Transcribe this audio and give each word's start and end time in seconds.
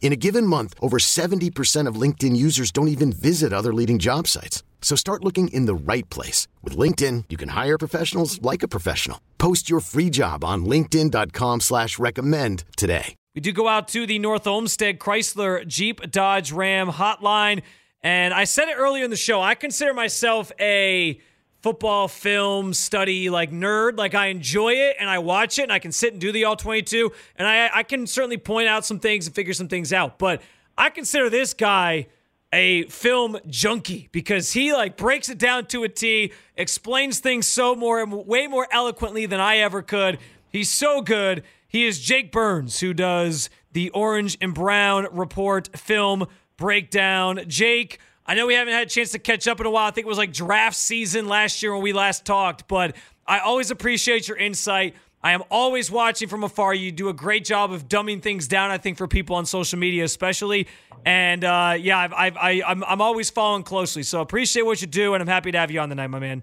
In 0.00 0.12
a 0.12 0.16
given 0.16 0.46
month, 0.46 0.74
over 0.80 0.96
70% 0.98 1.86
of 1.86 2.00
LinkedIn 2.00 2.34
users 2.34 2.70
don't 2.70 2.88
even 2.88 3.12
visit 3.12 3.52
other 3.52 3.74
leading 3.74 3.98
job 3.98 4.26
sites. 4.26 4.62
So 4.80 4.96
start 4.96 5.22
looking 5.22 5.48
in 5.48 5.66
the 5.66 5.74
right 5.74 6.08
place. 6.08 6.48
With 6.62 6.78
LinkedIn, 6.78 7.24
you 7.28 7.36
can 7.36 7.50
hire 7.50 7.76
professionals 7.76 8.40
like 8.40 8.62
a 8.62 8.68
professional. 8.68 9.20
Post 9.36 9.68
your 9.68 9.80
free 9.80 10.08
job 10.08 10.44
on 10.44 10.64
linkedin.com 10.64 11.60
slash 11.60 11.98
recommend 11.98 12.64
today. 12.78 13.14
We 13.34 13.42
do 13.42 13.52
go 13.52 13.68
out 13.68 13.88
to 13.88 14.06
the 14.06 14.18
North 14.18 14.46
Olmsted 14.46 14.98
Chrysler 14.98 15.66
Jeep 15.66 16.10
Dodge 16.10 16.50
Ram 16.50 16.90
hotline. 16.90 17.62
And 18.00 18.32
I 18.32 18.44
said 18.44 18.68
it 18.68 18.76
earlier 18.76 19.04
in 19.04 19.10
the 19.10 19.16
show, 19.16 19.40
I 19.40 19.54
consider 19.54 19.94
myself 19.94 20.50
a 20.60 21.20
football 21.62 22.08
film 22.08 22.72
study 22.72 23.30
like 23.30 23.50
nerd. 23.50 23.98
Like 23.98 24.14
I 24.14 24.26
enjoy 24.26 24.72
it 24.74 24.96
and 24.98 25.08
I 25.10 25.18
watch 25.18 25.58
it 25.58 25.62
and 25.62 25.72
I 25.72 25.78
can 25.78 25.92
sit 25.92 26.12
and 26.12 26.20
do 26.20 26.32
the 26.32 26.44
all 26.44 26.56
22 26.56 27.12
and 27.36 27.46
I, 27.46 27.70
I 27.72 27.82
can 27.82 28.06
certainly 28.06 28.38
point 28.38 28.68
out 28.68 28.84
some 28.84 29.00
things 29.00 29.26
and 29.26 29.34
figure 29.34 29.54
some 29.54 29.68
things 29.68 29.92
out. 29.92 30.18
But 30.18 30.42
I 30.76 30.90
consider 30.90 31.28
this 31.28 31.54
guy 31.54 32.06
a 32.52 32.84
film 32.84 33.38
junkie 33.46 34.08
because 34.12 34.52
he 34.52 34.72
like 34.72 34.96
breaks 34.96 35.28
it 35.28 35.38
down 35.38 35.66
to 35.66 35.84
a 35.84 35.88
T, 35.88 36.32
explains 36.56 37.18
things 37.18 37.46
so 37.46 37.74
more 37.74 38.00
and 38.00 38.26
way 38.26 38.46
more 38.46 38.66
eloquently 38.70 39.26
than 39.26 39.40
I 39.40 39.58
ever 39.58 39.82
could. 39.82 40.18
He's 40.48 40.70
so 40.70 41.02
good. 41.02 41.42
He 41.66 41.84
is 41.84 42.00
Jake 42.00 42.32
Burns, 42.32 42.80
who 42.80 42.94
does 42.94 43.50
the 43.72 43.90
Orange 43.90 44.38
and 44.40 44.54
Brown 44.54 45.06
Report 45.12 45.76
film 45.76 46.26
breakdown. 46.56 47.40
Jake, 47.46 47.98
I 48.28 48.34
know 48.34 48.46
we 48.46 48.52
haven't 48.52 48.74
had 48.74 48.86
a 48.86 48.90
chance 48.90 49.12
to 49.12 49.18
catch 49.18 49.48
up 49.48 49.58
in 49.58 49.64
a 49.64 49.70
while. 49.70 49.88
I 49.88 49.90
think 49.90 50.06
it 50.06 50.08
was 50.08 50.18
like 50.18 50.34
draft 50.34 50.76
season 50.76 51.28
last 51.28 51.62
year 51.62 51.72
when 51.72 51.82
we 51.82 51.94
last 51.94 52.26
talked, 52.26 52.68
but 52.68 52.94
I 53.26 53.38
always 53.38 53.70
appreciate 53.70 54.28
your 54.28 54.36
insight. 54.36 54.94
I 55.22 55.32
am 55.32 55.42
always 55.50 55.90
watching 55.90 56.28
from 56.28 56.44
afar. 56.44 56.74
You 56.74 56.92
do 56.92 57.08
a 57.08 57.14
great 57.14 57.46
job 57.46 57.72
of 57.72 57.88
dumbing 57.88 58.22
things 58.22 58.46
down, 58.46 58.70
I 58.70 58.76
think, 58.76 58.98
for 58.98 59.08
people 59.08 59.36
on 59.36 59.46
social 59.46 59.78
media, 59.78 60.04
especially. 60.04 60.68
And 61.06 61.42
uh, 61.42 61.76
yeah, 61.80 61.98
I've, 61.98 62.12
I've, 62.12 62.36
I, 62.36 62.62
I'm, 62.66 62.84
I'm 62.84 63.00
always 63.00 63.30
following 63.30 63.62
closely. 63.62 64.02
So 64.02 64.20
appreciate 64.20 64.62
what 64.62 64.82
you 64.82 64.86
do, 64.86 65.14
and 65.14 65.22
I'm 65.22 65.28
happy 65.28 65.50
to 65.50 65.58
have 65.58 65.70
you 65.70 65.80
on 65.80 65.88
the 65.88 65.94
night, 65.94 66.08
my 66.08 66.18
man. 66.18 66.42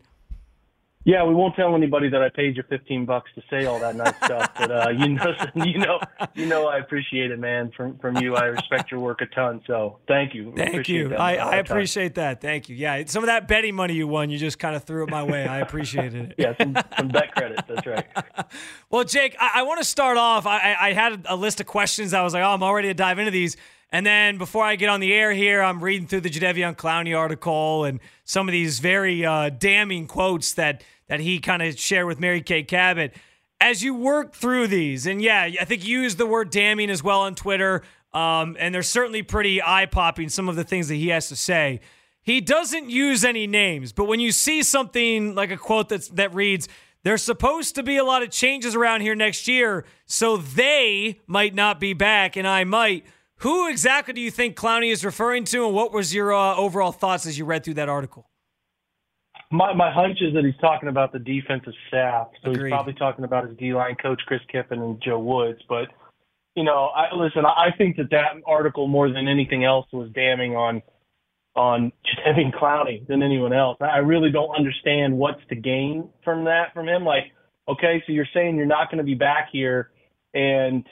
Yeah, 1.06 1.23
we 1.23 1.36
won't 1.36 1.56
tell 1.56 1.75
anybody 1.75 2.09
that 2.09 2.23
I 2.23 2.30
paid 2.30 2.58
you 2.58 2.64
fifteen 2.67 3.06
bucks 3.06 3.30
to 3.36 3.44
say 3.48 3.66
all 3.66 3.80
that 3.80 3.95
nice 3.95 4.16
stuff. 4.17 4.50
But 4.58 4.72
uh, 4.72 4.89
you 4.89 5.09
know, 5.09 5.34
you 5.56 5.78
know, 5.78 6.00
you 6.34 6.48
know, 6.48 6.67
I 6.67 6.80
appreciate 6.80 7.30
it, 7.30 7.38
man. 7.38 7.72
From 7.78 8.00
from 8.00 8.17
you, 8.17 8.36
I 8.36 8.45
respect 8.45 8.89
your 8.89 9.00
work 9.00 9.22
a 9.22 9.28
ton. 9.28 9.61
So 9.67 10.00
thank 10.08 10.33
you. 10.33 10.52
Thank 10.56 10.70
appreciate 10.70 11.11
you. 11.11 11.16
I, 11.16 11.36
I 11.36 11.56
appreciate 11.58 12.16
that. 12.16 12.42
Thank 12.42 12.70
you. 12.70 12.76
Yeah, 12.76 13.03
some 13.06 13.23
of 13.23 13.28
that 13.28 13.48
betting 13.48 13.76
money 13.76 13.94
you 13.94 14.08
won, 14.08 14.31
you 14.31 14.39
just 14.39 14.58
kind 14.58 14.76
of 14.76 14.83
threw 14.83 15.04
it 15.04 15.11
my 15.11 15.21
way. 15.21 15.48
I 15.48 15.60
appreciated 15.60 16.32
it. 16.32 16.36
Yeah, 16.39 16.58
some, 16.60 16.76
some 16.98 17.08
bet 17.10 17.36
credits. 17.36 17.64
That's 17.67 17.86
right. 17.86 18.05
Well, 18.89 19.04
Jake, 19.04 19.36
I, 19.39 19.52
I 19.55 19.64
want 19.64 19.80
to 19.80 19.83
start 19.83 20.15
off. 20.15 20.45
I, 20.45 20.73
I 20.73 20.88
I 20.89 20.94
had 20.94 21.26
a 21.27 21.36
list 21.36 21.60
of 21.60 21.65
questions. 21.65 22.14
I 22.14 22.21
was 22.21 22.33
like, 22.33 22.44
oh, 22.44 22.49
I'm 22.49 22.64
already 22.64 22.88
to 22.88 22.94
dive 22.94 23.20
into 23.20 23.32
these. 23.32 23.58
And 23.91 24.05
then 24.05 24.37
before 24.37 24.63
I 24.63 24.75
get 24.75 24.89
on 24.89 24.99
the 24.99 25.13
air 25.13 25.31
here, 25.31 25.61
I'm 25.61 25.83
reading 25.83 26.07
through 26.07 26.21
the 26.21 26.29
Jadeveon 26.29 26.75
Clowney 26.75 27.17
article 27.17 27.85
and 27.85 27.99
some 28.23 28.47
of 28.47 28.51
these 28.51 28.79
very 28.79 29.25
uh, 29.25 29.49
damning 29.49 30.07
quotes 30.07 30.53
that 30.53 30.83
that 31.07 31.19
he 31.19 31.39
kind 31.39 31.61
of 31.61 31.79
shared 31.79 32.07
with 32.07 32.19
Mary 32.19 32.41
Kay 32.41 32.63
Cabot. 32.63 33.15
As 33.61 33.83
you 33.83 33.93
work 33.93 34.33
through 34.33 34.67
these, 34.67 35.05
and 35.05 35.21
yeah, 35.21 35.49
I 35.59 35.65
think 35.65 35.85
you 35.85 36.09
the 36.09 36.25
word 36.25 36.49
damning 36.49 36.89
as 36.89 37.03
well 37.03 37.21
on 37.21 37.35
Twitter, 37.35 37.83
um, 38.13 38.57
and 38.59 38.73
they're 38.73 38.83
certainly 38.83 39.21
pretty 39.21 39.61
eye 39.61 39.85
popping, 39.85 40.29
some 40.29 40.49
of 40.49 40.55
the 40.55 40.63
things 40.63 40.87
that 40.87 40.95
he 40.95 41.09
has 41.09 41.29
to 41.29 41.35
say. 41.35 41.79
He 42.21 42.41
doesn't 42.41 42.89
use 42.89 43.23
any 43.23 43.45
names, 43.45 43.93
but 43.93 44.05
when 44.05 44.19
you 44.19 44.31
see 44.31 44.63
something 44.63 45.35
like 45.35 45.52
a 45.52 45.57
quote 45.57 45.89
that's, 45.89 46.07
that 46.09 46.33
reads, 46.33 46.67
there's 47.03 47.21
supposed 47.21 47.75
to 47.75 47.83
be 47.83 47.97
a 47.97 48.03
lot 48.03 48.23
of 48.23 48.31
changes 48.31 48.75
around 48.75 49.02
here 49.02 49.15
next 49.15 49.47
year, 49.47 49.85
so 50.07 50.37
they 50.37 51.21
might 51.27 51.53
not 51.53 51.79
be 51.79 51.93
back, 51.93 52.35
and 52.35 52.47
I 52.47 52.63
might. 52.63 53.05
Who 53.45 53.70
exactly 53.70 54.11
do 54.16 54.22
you 54.22 54.32
think 54.32 54.56
Clowney 54.56 54.92
is 54.92 55.06
referring 55.06 55.44
to, 55.45 55.67
and 55.67 55.76
what 55.76 55.94
was 55.94 56.11
your 56.11 56.33
uh, 56.33 56.56
overall 56.56 56.92
thoughts 56.92 57.28
as 57.28 57.38
you 57.38 57.45
read 57.45 57.64
through 57.64 57.76
that 57.76 57.89
article? 57.89 58.28
My 59.52 59.72
my 59.72 59.94
hunch 59.94 60.17
is 60.20 60.33
that 60.33 60.44
he's 60.44 60.60
talking 60.60 60.89
about 60.89 61.14
the 61.14 61.20
defensive 61.20 61.73
staff. 61.88 62.30
So 62.44 62.50
Agreed. 62.50 62.70
he's 62.70 62.72
probably 62.72 62.94
talking 62.94 63.23
about 63.23 63.48
his 63.48 63.56
D 63.56 63.72
line 63.72 63.98
coach 64.02 64.20
Chris 64.26 64.42
Kiffin 64.52 64.82
and 64.82 65.00
Joe 65.00 65.20
Woods. 65.20 65.60
But 65.70 65.89
you 66.56 66.64
know, 66.64 66.89
I 66.95 67.14
listen. 67.14 67.45
I 67.45 67.67
think 67.78 67.98
that 67.98 68.10
that 68.10 68.42
article 68.48 68.88
more 68.88 69.10
than 69.10 69.28
anything 69.28 69.64
else 69.64 69.86
was 69.94 70.10
damning 70.16 70.56
on 70.56 70.82
on 71.56 71.92
Jadeveon 72.26 72.52
Clowney 72.52 73.06
than 73.06 73.22
anyone 73.22 73.54
else. 73.54 73.77
I 73.80 73.98
really 73.98 74.32
don't 74.32 74.56
understand 74.56 75.16
what's 75.16 75.45
to 75.50 75.56
gain 75.56 76.10
from 76.23 76.45
that 76.45 76.73
from 76.73 76.88
him. 76.89 77.06
Like, 77.06 77.26
okay, 77.67 78.02
so 78.08 78.12
you're 78.12 78.26
saying 78.33 78.56
you're 78.56 78.66
not 78.66 78.89
going 78.89 78.98
to 78.98 79.04
be 79.04 79.14
back 79.14 79.50
here, 79.52 79.92
and 80.33 80.83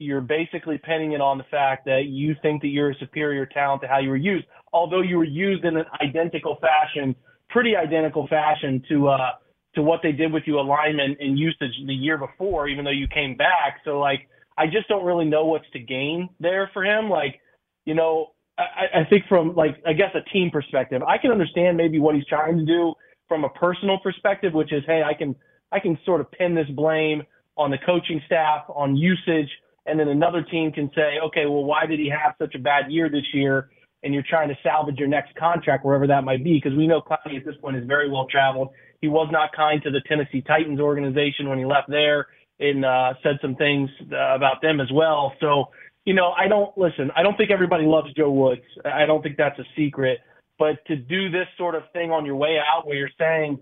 you're 0.00 0.20
basically 0.22 0.78
pinning 0.78 1.12
it 1.12 1.20
on 1.20 1.38
the 1.38 1.44
fact 1.50 1.84
that 1.84 2.06
you 2.06 2.34
think 2.42 2.62
that 2.62 2.68
you're 2.68 2.90
a 2.90 2.94
superior 2.96 3.46
talent 3.46 3.82
to 3.82 3.88
how 3.88 3.98
you 3.98 4.08
were 4.08 4.16
used, 4.16 4.46
although 4.72 5.02
you 5.02 5.18
were 5.18 5.24
used 5.24 5.64
in 5.64 5.76
an 5.76 5.84
identical 6.02 6.56
fashion, 6.60 7.14
pretty 7.50 7.76
identical 7.76 8.26
fashion 8.26 8.82
to 8.88 9.08
uh 9.08 9.30
to 9.74 9.82
what 9.82 10.00
they 10.02 10.10
did 10.10 10.32
with 10.32 10.42
you 10.46 10.58
alignment 10.58 11.18
and 11.20 11.38
usage 11.38 11.74
the 11.86 11.94
year 11.94 12.18
before, 12.18 12.66
even 12.66 12.84
though 12.84 12.90
you 12.90 13.06
came 13.06 13.36
back. 13.36 13.78
So 13.84 14.00
like 14.00 14.26
I 14.56 14.66
just 14.66 14.88
don't 14.88 15.04
really 15.04 15.26
know 15.26 15.44
what's 15.44 15.70
to 15.72 15.78
gain 15.78 16.28
there 16.40 16.70
for 16.72 16.84
him. 16.84 17.08
Like, 17.08 17.40
you 17.84 17.94
know, 17.94 18.32
I, 18.58 19.00
I 19.00 19.04
think 19.08 19.24
from 19.28 19.54
like 19.54 19.76
I 19.86 19.92
guess 19.92 20.10
a 20.14 20.28
team 20.30 20.50
perspective, 20.50 21.02
I 21.02 21.18
can 21.18 21.30
understand 21.30 21.76
maybe 21.76 21.98
what 21.98 22.14
he's 22.14 22.26
trying 22.26 22.58
to 22.58 22.64
do 22.64 22.94
from 23.28 23.44
a 23.44 23.48
personal 23.50 23.98
perspective, 23.98 24.54
which 24.54 24.72
is, 24.72 24.82
hey, 24.86 25.02
I 25.02 25.14
can 25.14 25.36
I 25.72 25.78
can 25.78 25.98
sort 26.04 26.20
of 26.20 26.30
pin 26.32 26.54
this 26.54 26.68
blame 26.70 27.22
on 27.56 27.70
the 27.70 27.78
coaching 27.84 28.20
staff, 28.26 28.64
on 28.68 28.96
usage, 28.96 29.48
and 29.86 29.98
then 29.98 30.08
another 30.08 30.42
team 30.42 30.72
can 30.72 30.90
say, 30.94 31.18
okay, 31.24 31.46
well, 31.46 31.64
why 31.64 31.86
did 31.86 31.98
he 31.98 32.10
have 32.10 32.34
such 32.38 32.54
a 32.54 32.58
bad 32.58 32.90
year 32.90 33.08
this 33.08 33.26
year? 33.32 33.70
And 34.02 34.14
you're 34.14 34.24
trying 34.28 34.48
to 34.48 34.56
salvage 34.62 34.98
your 34.98 35.08
next 35.08 35.34
contract 35.36 35.84
wherever 35.84 36.06
that 36.06 36.24
might 36.24 36.42
be, 36.42 36.54
because 36.54 36.76
we 36.76 36.86
know 36.86 37.02
Clowney 37.02 37.36
at 37.36 37.44
this 37.44 37.56
point 37.60 37.76
is 37.76 37.86
very 37.86 38.10
well 38.10 38.26
traveled. 38.30 38.68
He 39.00 39.08
was 39.08 39.28
not 39.30 39.50
kind 39.54 39.82
to 39.82 39.90
the 39.90 40.00
Tennessee 40.06 40.42
Titans 40.42 40.80
organization 40.80 41.48
when 41.48 41.58
he 41.58 41.64
left 41.64 41.88
there, 41.88 42.26
and 42.58 42.84
uh, 42.84 43.14
said 43.22 43.38
some 43.40 43.56
things 43.56 43.88
uh, 44.12 44.34
about 44.34 44.60
them 44.62 44.80
as 44.80 44.88
well. 44.92 45.32
So, 45.40 45.66
you 46.04 46.14
know, 46.14 46.32
I 46.32 46.48
don't 46.48 46.76
listen. 46.76 47.10
I 47.16 47.22
don't 47.22 47.36
think 47.36 47.50
everybody 47.50 47.84
loves 47.84 48.12
Joe 48.14 48.30
Woods. 48.30 48.62
I 48.84 49.06
don't 49.06 49.22
think 49.22 49.36
that's 49.36 49.58
a 49.58 49.64
secret. 49.76 50.18
But 50.58 50.84
to 50.86 50.96
do 50.96 51.30
this 51.30 51.46
sort 51.56 51.74
of 51.74 51.84
thing 51.94 52.10
on 52.10 52.26
your 52.26 52.36
way 52.36 52.58
out, 52.58 52.86
where 52.86 52.96
you're 52.96 53.08
saying, 53.18 53.58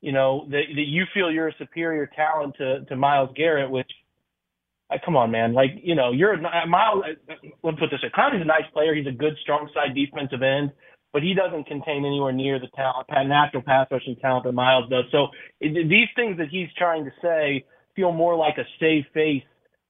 you 0.00 0.12
know, 0.12 0.46
that, 0.50 0.62
that 0.74 0.86
you 0.86 1.04
feel 1.14 1.30
you're 1.30 1.48
a 1.48 1.54
superior 1.58 2.10
talent 2.14 2.56
to 2.58 2.84
to 2.86 2.96
Myles 2.96 3.30
Garrett, 3.36 3.70
which 3.70 3.90
uh, 4.90 4.96
come 5.04 5.16
on, 5.16 5.30
man. 5.30 5.52
Like, 5.52 5.70
you 5.82 5.94
know, 5.94 6.12
you're 6.12 6.34
a 6.34 6.66
Myles. 6.66 7.04
Let's 7.62 7.78
put 7.78 7.90
this 7.90 8.02
way: 8.02 8.10
Clowney's 8.16 8.42
a 8.42 8.44
nice 8.44 8.68
player. 8.72 8.94
He's 8.94 9.06
a 9.06 9.12
good, 9.12 9.34
strong 9.42 9.68
side 9.72 9.94
defensive 9.94 10.42
end, 10.42 10.72
but 11.12 11.22
he 11.22 11.34
doesn't 11.34 11.66
contain 11.66 12.04
anywhere 12.04 12.32
near 12.32 12.58
the 12.58 12.68
talent, 12.74 13.06
natural 13.28 13.62
pass 13.62 13.86
rushing 13.90 14.16
talent 14.16 14.44
that 14.44 14.52
Myles 14.52 14.90
does. 14.90 15.04
So 15.12 15.28
it, 15.60 15.88
these 15.88 16.08
things 16.16 16.38
that 16.38 16.48
he's 16.50 16.68
trying 16.76 17.04
to 17.04 17.10
say 17.22 17.64
feel 17.94 18.12
more 18.12 18.36
like 18.36 18.58
a 18.58 18.64
save 18.80 19.04
face. 19.14 19.42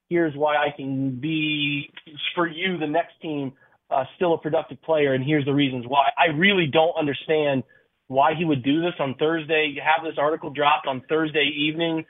Here's 0.08 0.34
why 0.34 0.56
I 0.56 0.74
can 0.76 1.20
be 1.20 1.90
for 2.34 2.46
you, 2.46 2.78
the 2.78 2.86
next 2.86 3.12
team, 3.22 3.52
uh, 3.90 4.04
still 4.16 4.34
a 4.34 4.38
productive 4.38 4.82
player, 4.82 5.14
and 5.14 5.24
here's 5.24 5.44
the 5.44 5.54
reasons 5.54 5.84
why. 5.86 6.08
I 6.18 6.36
really 6.36 6.66
don't 6.66 6.94
understand 6.98 7.62
why 8.08 8.34
he 8.36 8.44
would 8.44 8.64
do 8.64 8.80
this 8.80 8.94
on 8.98 9.14
Thursday. 9.20 9.76
Have 9.80 10.04
this 10.04 10.18
article 10.18 10.50
dropped 10.50 10.88
on 10.88 11.02
Thursday 11.08 11.48
evening 11.56 12.04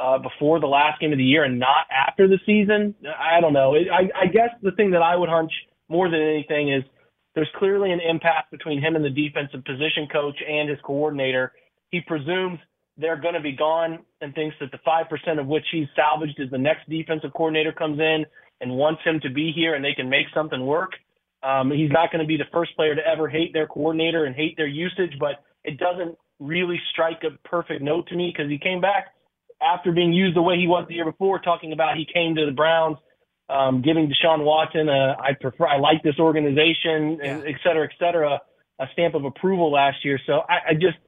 uh, 0.00 0.18
before 0.18 0.60
the 0.60 0.66
last 0.66 1.00
game 1.00 1.12
of 1.12 1.18
the 1.18 1.24
year 1.24 1.44
and 1.44 1.58
not 1.58 1.86
after 1.90 2.26
the 2.26 2.38
season. 2.46 2.94
I 3.18 3.40
don't 3.40 3.52
know. 3.52 3.74
I, 3.74 4.08
I 4.18 4.26
guess 4.26 4.50
the 4.62 4.72
thing 4.72 4.90
that 4.92 5.02
I 5.02 5.16
would 5.16 5.28
hunch 5.28 5.52
more 5.88 6.10
than 6.10 6.20
anything 6.20 6.72
is 6.72 6.82
there's 7.34 7.48
clearly 7.56 7.92
an 7.92 8.00
impasse 8.00 8.44
between 8.50 8.80
him 8.80 8.96
and 8.96 9.04
the 9.04 9.10
defensive 9.10 9.64
position 9.64 10.08
coach 10.10 10.36
and 10.46 10.68
his 10.68 10.78
coordinator. 10.84 11.52
He 11.90 12.00
presumes 12.00 12.58
they're 12.96 13.20
going 13.20 13.34
to 13.34 13.40
be 13.40 13.52
gone 13.52 14.00
and 14.20 14.34
thinks 14.34 14.56
that 14.60 14.70
the 14.70 14.78
5% 14.86 15.40
of 15.40 15.46
which 15.46 15.64
he's 15.72 15.86
salvaged 15.96 16.38
is 16.38 16.50
the 16.50 16.58
next 16.58 16.88
defensive 16.88 17.32
coordinator 17.34 17.72
comes 17.72 17.98
in 17.98 18.24
and 18.60 18.70
wants 18.70 19.00
him 19.04 19.18
to 19.20 19.30
be 19.30 19.52
here 19.54 19.74
and 19.74 19.84
they 19.84 19.94
can 19.94 20.08
make 20.08 20.26
something 20.34 20.64
work. 20.64 20.92
Um, 21.42 21.70
he's 21.70 21.90
not 21.90 22.12
going 22.12 22.20
to 22.20 22.26
be 22.26 22.36
the 22.36 22.50
first 22.52 22.76
player 22.76 22.94
to 22.94 23.06
ever 23.06 23.28
hate 23.28 23.52
their 23.52 23.66
coordinator 23.66 24.26
and 24.26 24.36
hate 24.36 24.56
their 24.56 24.68
usage, 24.68 25.14
but 25.18 25.42
it 25.64 25.78
doesn't 25.78 26.16
really 26.38 26.80
strike 26.92 27.22
a 27.24 27.36
perfect 27.48 27.82
note 27.82 28.06
to 28.08 28.16
me 28.16 28.32
because 28.34 28.50
he 28.50 28.58
came 28.58 28.80
back 28.80 29.08
after 29.62 29.92
being 29.92 30.12
used 30.12 30.36
the 30.36 30.42
way 30.42 30.56
he 30.58 30.66
was 30.66 30.86
the 30.88 30.94
year 30.94 31.04
before, 31.04 31.38
talking 31.38 31.72
about 31.72 31.96
he 31.96 32.06
came 32.12 32.34
to 32.36 32.46
the 32.46 32.52
Browns, 32.52 32.98
um, 33.48 33.82
giving 33.82 34.10
Deshaun 34.10 34.44
Watson 34.44 34.88
a 34.88 35.16
I 35.18 35.32
prefer 35.40 35.66
I 35.66 35.78
like 35.78 36.02
this 36.02 36.18
organization, 36.18 37.18
Yeah. 37.22 37.42
et 37.46 37.56
cetera, 37.64 37.84
et 37.84 37.92
cetera, 37.98 38.40
a 38.78 38.86
stamp 38.92 39.14
of 39.14 39.24
approval 39.24 39.70
last 39.70 40.04
year. 40.04 40.18
So 40.26 40.42
I, 40.48 40.70
I 40.70 40.74
just 40.74 40.98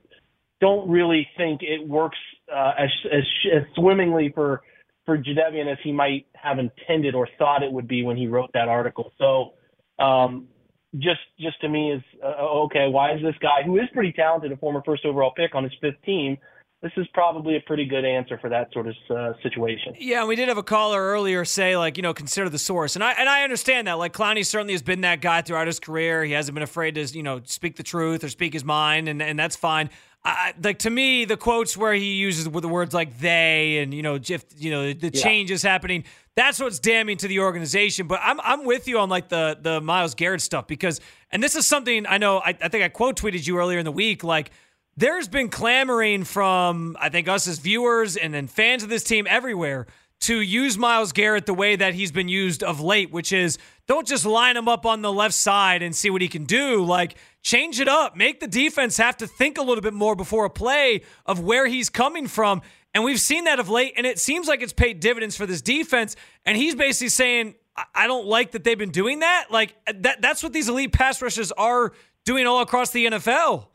don't 0.60 0.88
really 0.88 1.28
think 1.36 1.62
it 1.62 1.86
works 1.86 2.18
uh, 2.54 2.72
as, 2.78 2.90
as 3.12 3.22
as 3.56 3.62
swimmingly 3.74 4.30
for 4.34 4.62
for 5.04 5.18
Jadeveon 5.18 5.70
as 5.70 5.78
he 5.82 5.92
might 5.92 6.26
have 6.34 6.58
intended 6.58 7.14
or 7.14 7.28
thought 7.38 7.62
it 7.62 7.70
would 7.70 7.88
be 7.88 8.02
when 8.02 8.16
he 8.16 8.26
wrote 8.26 8.50
that 8.54 8.68
article. 8.68 9.12
So 9.18 9.54
um, 10.02 10.48
just 10.96 11.20
just 11.38 11.60
to 11.60 11.68
me 11.68 11.92
is 11.92 12.02
uh, 12.22 12.64
okay. 12.64 12.88
Why 12.88 13.14
is 13.14 13.22
this 13.22 13.34
guy 13.40 13.62
who 13.64 13.76
is 13.78 13.88
pretty 13.92 14.12
talented, 14.12 14.52
a 14.52 14.56
former 14.56 14.82
first 14.84 15.04
overall 15.04 15.32
pick 15.36 15.54
on 15.54 15.64
his 15.64 15.72
fifth 15.80 16.00
team? 16.04 16.38
This 16.84 16.92
is 16.98 17.06
probably 17.14 17.56
a 17.56 17.60
pretty 17.60 17.86
good 17.86 18.04
answer 18.04 18.36
for 18.36 18.50
that 18.50 18.70
sort 18.75 18.86
of 18.88 18.94
uh, 19.08 19.32
situation. 19.42 19.94
Yeah, 19.98 20.19
and 20.20 20.28
we 20.28 20.36
did 20.36 20.48
have 20.50 20.58
a 20.58 20.62
caller 20.62 21.00
earlier 21.00 21.42
say 21.46 21.78
like, 21.78 21.96
you 21.96 22.02
know, 22.02 22.12
consider 22.12 22.50
the 22.50 22.58
source. 22.58 22.94
And 22.94 23.02
I 23.02 23.12
and 23.12 23.26
I 23.26 23.42
understand 23.42 23.86
that. 23.86 23.94
Like 23.94 24.12
Clowney 24.12 24.44
certainly 24.44 24.75
has 24.75 24.82
been 24.82 25.00
that 25.00 25.22
guy 25.22 25.40
throughout 25.40 25.66
his 25.66 25.81
career. 25.81 26.22
He 26.25 26.32
hasn't 26.32 26.54
been 26.54 26.62
afraid 26.62 26.96
to, 26.96 27.04
you 27.06 27.22
know, 27.22 27.40
speak 27.44 27.76
the 27.76 27.82
truth 27.82 28.22
or 28.22 28.28
speak 28.28 28.52
his 28.52 28.64
mind 28.64 29.08
and 29.08 29.22
and 29.22 29.38
that's 29.38 29.56
fine. 29.56 29.88
I, 30.26 30.52
like 30.62 30.78
to 30.81 30.90
me, 30.90 31.25
the 31.25 31.38
quotes 31.38 31.75
where 31.75 31.94
he 31.94 32.16
uses 32.16 32.44
the 32.44 32.69
words 32.69 32.92
like 32.92 33.19
they 33.19 33.78
and 33.78 33.94
you 33.94 34.02
know, 34.02 34.16
if 34.16 34.44
you 34.58 34.70
know 34.70 34.92
the 34.92 35.10
Yeah. 35.12 35.22
change 35.22 35.50
is 35.50 35.62
happening, 35.62 36.04
that's 36.34 36.60
what's 36.60 36.80
damning 36.80 37.16
to 37.16 37.28
the 37.28 37.38
organization. 37.40 38.06
But 38.08 38.20
I'm 38.22 38.38
I'm 38.42 38.66
with 38.66 38.88
you 38.88 38.98
on 38.98 39.08
like 39.08 39.30
the 39.30 39.56
the 39.58 39.80
Myles 39.80 40.14
Garrett 40.14 40.42
stuff 40.42 40.66
because, 40.66 41.00
and 41.32 41.42
this 41.42 41.56
is 41.56 41.66
something 41.66 42.06
I 42.06 42.19
know. 42.19 42.40
I, 42.40 42.50
I 42.60 42.69
think 42.69 42.84
I 42.84 42.90
quote 42.90 43.16
tweeted 43.19 43.46
you 43.46 43.58
earlier 43.58 43.78
in 43.78 43.87
the 43.87 43.92
week. 43.92 44.22
Like 44.22 44.50
there's 44.96 45.29
been 45.29 45.49
clamoring 45.49 46.25
from 46.25 46.96
I 47.00 47.08
think 47.08 47.29
us 47.29 47.46
as 47.49 47.58
viewers 47.58 48.17
and 48.17 48.32
then 48.32 48.46
fans 48.46 48.82
of 48.82 48.88
this 48.88 49.05
team 49.05 49.26
everywhere 49.29 49.87
to 50.20 50.41
use 50.41 50.79
Myles 50.79 51.12
Garrett 51.12 51.44
the 51.44 51.55
way 51.55 51.76
that 51.76 51.93
he's 51.93 52.11
been 52.12 52.29
used 52.29 52.62
of 52.62 52.81
late, 52.81 53.11
which 53.11 53.32
is 53.32 53.58
don't 53.87 54.06
just 54.06 54.25
line 54.25 54.56
him 54.56 54.69
up 54.69 54.87
on 54.87 55.02
the 55.02 55.12
left 55.12 55.35
side 55.35 55.82
and 55.82 55.94
see 55.94 56.08
what 56.08 56.23
he 56.23 56.29
can 56.29 56.44
do. 56.44 56.82
Like 56.85 57.17
change 57.43 57.81
it 57.81 57.88
up, 57.88 58.17
make 58.17 58.41
the 58.41 58.46
defense 58.46 58.96
have 58.96 59.17
to 59.19 59.26
think 59.26 59.58
a 59.58 59.62
little 59.62 59.82
bit 59.82 59.93
more 59.93 60.17
before 60.17 60.44
a 60.46 60.50
play 60.50 61.02
of 61.26 61.40
where 61.40 61.67
he's 61.67 61.90
coming 61.90 62.26
from. 62.26 62.62
And 62.94 63.02
we've 63.05 63.20
seen 63.20 63.44
that 63.44 63.58
of 63.58 63.69
late, 63.69 63.94
and 63.97 64.06
it 64.06 64.20
seems 64.20 64.47
like 64.47 64.62
it's 64.62 64.73
paid 64.73 65.00
dividends 65.00 65.37
for 65.37 65.47
this 65.47 65.61
defense. 65.61 66.14
And 66.47 66.56
he's 66.56 66.76
basically 66.76 67.08
saying, 67.08 67.56
I- 67.94 68.06
don't 68.06 68.26
like 68.26 68.52
that 68.52 68.62
they've 68.62 68.79
been 68.79 68.93
doing 68.93 69.19
that. 69.19 69.47
Like 69.50 69.75
that 69.87 70.23
that's 70.23 70.43
what 70.43 70.52
these 70.52 70.69
elite 70.69 70.93
pass 70.93 71.20
rushers 71.20 71.50
are 71.52 71.93
doing 72.25 72.47
all 72.47 72.61
across 72.61 72.90
the 72.90 73.06
NFL. 73.06 73.67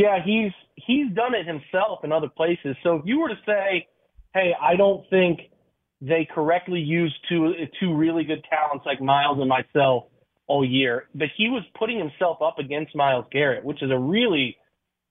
Yeah, 0.00 0.16
he's 0.24 0.52
he's 0.76 1.12
done 1.14 1.34
it 1.34 1.46
himself 1.46 2.04
in 2.04 2.10
other 2.10 2.30
places. 2.34 2.74
So 2.82 2.96
if 2.96 3.02
you 3.04 3.20
were 3.20 3.28
to 3.28 3.38
say, 3.44 3.86
"Hey, 4.32 4.54
I 4.58 4.74
don't 4.74 5.04
think 5.10 5.40
they 6.00 6.24
correctly 6.34 6.80
used 6.80 7.14
two 7.28 7.52
two 7.78 7.94
really 7.94 8.24
good 8.24 8.42
talents 8.48 8.86
like 8.86 9.02
Myles 9.02 9.38
and 9.40 9.48
myself 9.50 10.04
all 10.46 10.64
year," 10.64 11.08
but 11.14 11.28
he 11.36 11.50
was 11.50 11.64
putting 11.78 11.98
himself 11.98 12.40
up 12.40 12.58
against 12.58 12.96
Myles 12.96 13.26
Garrett, 13.30 13.62
which 13.62 13.82
is 13.82 13.90
a 13.90 13.98
really 13.98 14.56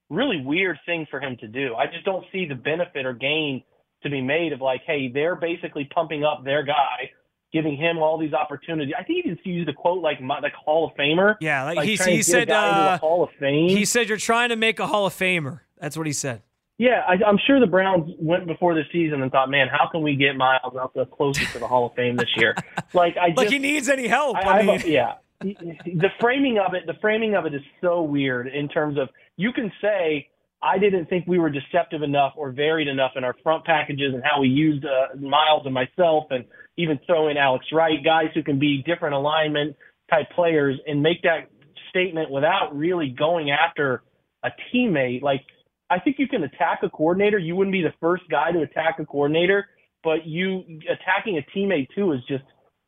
really 0.09 0.41
weird 0.43 0.79
thing 0.87 1.05
for 1.11 1.21
him 1.21 1.37
to 1.37 1.47
do. 1.47 1.75
I 1.75 1.85
just 1.85 2.03
don't 2.03 2.25
see 2.31 2.47
the 2.47 2.55
benefit 2.55 3.05
or 3.05 3.13
gain 3.13 3.61
to 4.01 4.09
be 4.09 4.21
made 4.21 4.53
of 4.53 4.61
like, 4.61 4.81
"Hey, 4.87 5.09
they're 5.09 5.35
basically 5.35 5.85
pumping 5.85 6.23
up 6.23 6.43
their 6.43 6.63
guy." 6.63 7.11
Giving 7.51 7.77
him 7.77 7.97
all 7.97 8.19
these 8.19 8.33
opportunities. 8.33 8.93
I 8.97 9.03
think 9.03 9.25
he 9.25 9.31
just 9.31 9.45
used 9.45 9.67
a 9.69 9.73
quote 9.73 10.03
like 10.03 10.21
my, 10.21 10.39
like 10.39 10.53
Hall 10.53 10.87
of 10.87 10.95
Famer. 10.95 11.35
Yeah, 11.41 11.63
like, 11.63 11.77
like 11.77 11.87
he, 11.87 11.95
he 11.95 12.21
said 12.21 12.47
guy 12.47 12.67
into 12.67 12.79
the 12.79 12.89
uh, 12.91 12.97
Hall 12.99 13.23
of 13.23 13.29
Fame. 13.39 13.69
he 13.69 13.85
said 13.85 14.07
you're 14.07 14.17
trying 14.19 14.49
to 14.49 14.55
make 14.55 14.79
a 14.79 14.85
Hall 14.85 15.07
of 15.07 15.13
Famer. 15.13 15.61
That's 15.79 15.97
what 15.97 16.05
he 16.05 16.13
said. 16.13 16.43
Yeah, 16.77 17.03
I, 17.07 17.15
I'm 17.27 17.37
sure 17.45 17.59
the 17.59 17.67
Browns 17.67 18.09
went 18.19 18.47
before 18.47 18.73
the 18.73 18.83
season 18.91 19.21
and 19.21 19.31
thought, 19.31 19.49
man, 19.49 19.67
how 19.67 19.89
can 19.91 20.01
we 20.01 20.15
get 20.15 20.37
Myles 20.37 20.75
out 20.79 20.93
the 20.93 21.05
closest 21.05 21.51
to 21.51 21.59
the 21.59 21.67
Hall 21.67 21.87
of 21.87 21.93
Fame 21.95 22.15
this 22.15 22.29
year? 22.37 22.55
Like 22.91 23.17
I 23.17 23.27
just, 23.29 23.37
Like 23.37 23.49
he 23.49 23.59
needs 23.59 23.87
any 23.87 24.07
help. 24.07 24.35
I, 24.35 24.41
I, 24.41 24.59
I, 24.59 24.63
mean, 24.63 24.81
yeah, 24.85 25.13
the 25.41 26.09
framing 26.19 26.57
of 26.57 26.73
it, 26.73 26.87
the 26.87 26.95
framing 26.99 27.35
of 27.35 27.45
it 27.45 27.53
is 27.53 27.61
so 27.81 28.01
weird 28.01 28.47
in 28.47 28.67
terms 28.67 28.97
of 28.97 29.09
you 29.37 29.51
can 29.53 29.71
say 29.79 30.27
I 30.61 30.77
didn't 30.77 31.05
think 31.05 31.25
we 31.27 31.39
were 31.39 31.49
deceptive 31.49 32.01
enough 32.01 32.33
or 32.35 32.51
varied 32.51 32.87
enough 32.87 33.11
in 33.15 33.23
our 33.23 33.35
front 33.43 33.63
packages 33.63 34.13
and 34.13 34.23
how 34.23 34.41
we 34.41 34.47
used 34.49 34.85
uh, 34.85 35.15
Myles 35.17 35.63
and 35.65 35.73
myself, 35.73 36.25
and 36.31 36.45
even 36.79 36.99
throw 37.05 37.27
in 37.27 37.37
Alex 37.37 37.65
Wright, 37.71 38.03
guys 38.03 38.29
who 38.33 38.41
can 38.41 38.57
be 38.57 38.81
different 38.83 39.13
alignment 39.13 39.75
type 40.09 40.31
players, 40.33 40.79
and 40.87 41.03
make 41.03 41.21
that 41.23 41.49
statement 41.89 42.31
without 42.31 42.75
really 42.75 43.09
going 43.09 43.51
after 43.51 44.01
a 44.43 44.49
teammate. 44.73 45.21
Like 45.21 45.41
I 45.89 45.99
think 45.99 46.17
you 46.19 46.27
can 46.27 46.43
attack 46.43 46.79
a 46.83 46.89
coordinator. 46.89 47.37
You 47.37 47.55
wouldn't 47.55 47.73
be 47.73 47.81
the 47.81 47.93
first 47.99 48.23
guy 48.29 48.51
to 48.51 48.61
attack 48.61 48.99
a 48.99 49.05
coordinator, 49.05 49.67
but 50.03 50.25
you 50.25 50.63
attacking 50.89 51.37
a 51.37 51.57
teammate 51.57 51.87
too 51.93 52.13
is 52.13 52.21
just 52.27 52.43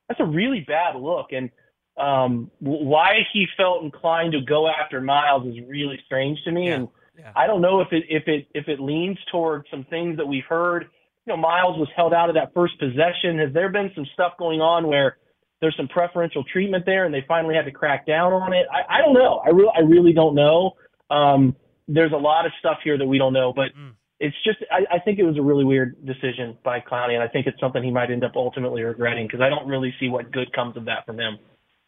that's 0.07 0.19
a 0.19 0.25
really 0.25 0.63
bad 0.67 0.95
look. 0.95 1.27
And 1.31 1.49
um, 1.97 2.49
why 2.59 3.19
he 3.33 3.45
felt 3.57 3.83
inclined 3.83 4.33
to 4.33 4.41
go 4.41 4.67
after 4.67 5.01
Myles 5.01 5.47
is 5.47 5.55
really 5.67 5.99
strange 6.05 6.39
to 6.45 6.51
me. 6.51 6.67
Yeah, 6.67 6.75
And 6.75 6.87
yeah. 7.17 7.31
I 7.35 7.47
don't 7.47 7.61
know 7.61 7.81
if 7.81 7.89
it 7.91 8.03
if 8.09 8.27
it 8.27 8.47
if 8.53 8.67
it 8.67 8.79
leans 8.79 9.17
toward 9.31 9.67
some 9.69 9.83
things 9.85 10.17
that 10.17 10.25
we've 10.25 10.45
heard. 10.47 10.87
You 11.25 11.33
know, 11.33 11.37
Myles 11.37 11.77
was 11.77 11.87
held 11.95 12.13
out 12.13 12.29
of 12.29 12.35
that 12.35 12.53
first 12.53 12.79
possession. 12.79 13.37
Has 13.39 13.53
there 13.53 13.69
been 13.69 13.91
some 13.93 14.05
stuff 14.13 14.33
going 14.39 14.59
on 14.59 14.87
where 14.87 15.17
there's 15.61 15.75
some 15.77 15.87
preferential 15.87 16.43
treatment 16.51 16.85
there, 16.85 17.05
and 17.05 17.13
they 17.13 17.23
finally 17.27 17.53
had 17.55 17.65
to 17.65 17.71
crack 17.71 18.07
down 18.07 18.33
on 18.33 18.53
it? 18.53 18.65
I, 18.71 18.97
I 18.97 19.01
don't 19.01 19.13
know. 19.13 19.41
I 19.45 19.49
really 19.49 19.71
I 19.77 19.81
really 19.81 20.13
don't 20.13 20.33
know. 20.35 20.71
Um, 21.11 21.55
there's 21.87 22.11
a 22.13 22.17
lot 22.17 22.45
of 22.45 22.51
stuff 22.59 22.77
here 22.83 22.97
that 22.97 23.05
we 23.05 23.17
don't 23.17 23.33
know, 23.33 23.53
but 23.53 23.67
Mm. 23.77 23.91
it's 24.19 24.35
just 24.43 24.57
I, 24.71 24.95
I 24.95 24.99
think 24.99 25.19
it 25.19 25.23
was 25.23 25.37
a 25.37 25.41
really 25.43 25.63
weird 25.65 26.03
decision 26.05 26.57
by 26.63 26.79
Clowney, 26.79 27.13
and 27.13 27.21
I 27.21 27.27
think 27.27 27.45
it's 27.45 27.59
something 27.59 27.83
he 27.83 27.91
might 27.91 28.09
end 28.09 28.23
up 28.23 28.31
ultimately 28.35 28.81
regretting 28.81 29.27
because 29.27 29.41
I 29.41 29.49
don't 29.49 29.67
really 29.67 29.93
see 29.99 30.09
what 30.09 30.31
good 30.31 30.51
comes 30.53 30.75
of 30.77 30.85
that 30.85 31.05
from 31.05 31.19
him. 31.19 31.37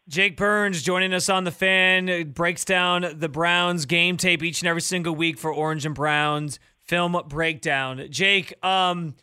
Jake 0.06 0.36
Burns 0.36 0.82
joining 0.82 1.14
us 1.14 1.30
on 1.30 1.44
the 1.44 1.50
fan 1.50 2.10
It 2.10 2.34
breaks 2.34 2.62
down 2.64 3.06
the 3.14 3.28
Browns 3.28 3.86
game 3.86 4.16
tape 4.18 4.42
each 4.42 4.60
and 4.60 4.68
every 4.68 4.82
single 4.82 5.14
week 5.16 5.38
for 5.38 5.50
Orange 5.52 5.86
and 5.86 5.94
Browns 5.94 6.60
film 6.82 7.18
breakdown. 7.28 8.06
Jake, 8.10 8.52
um, 8.62 9.14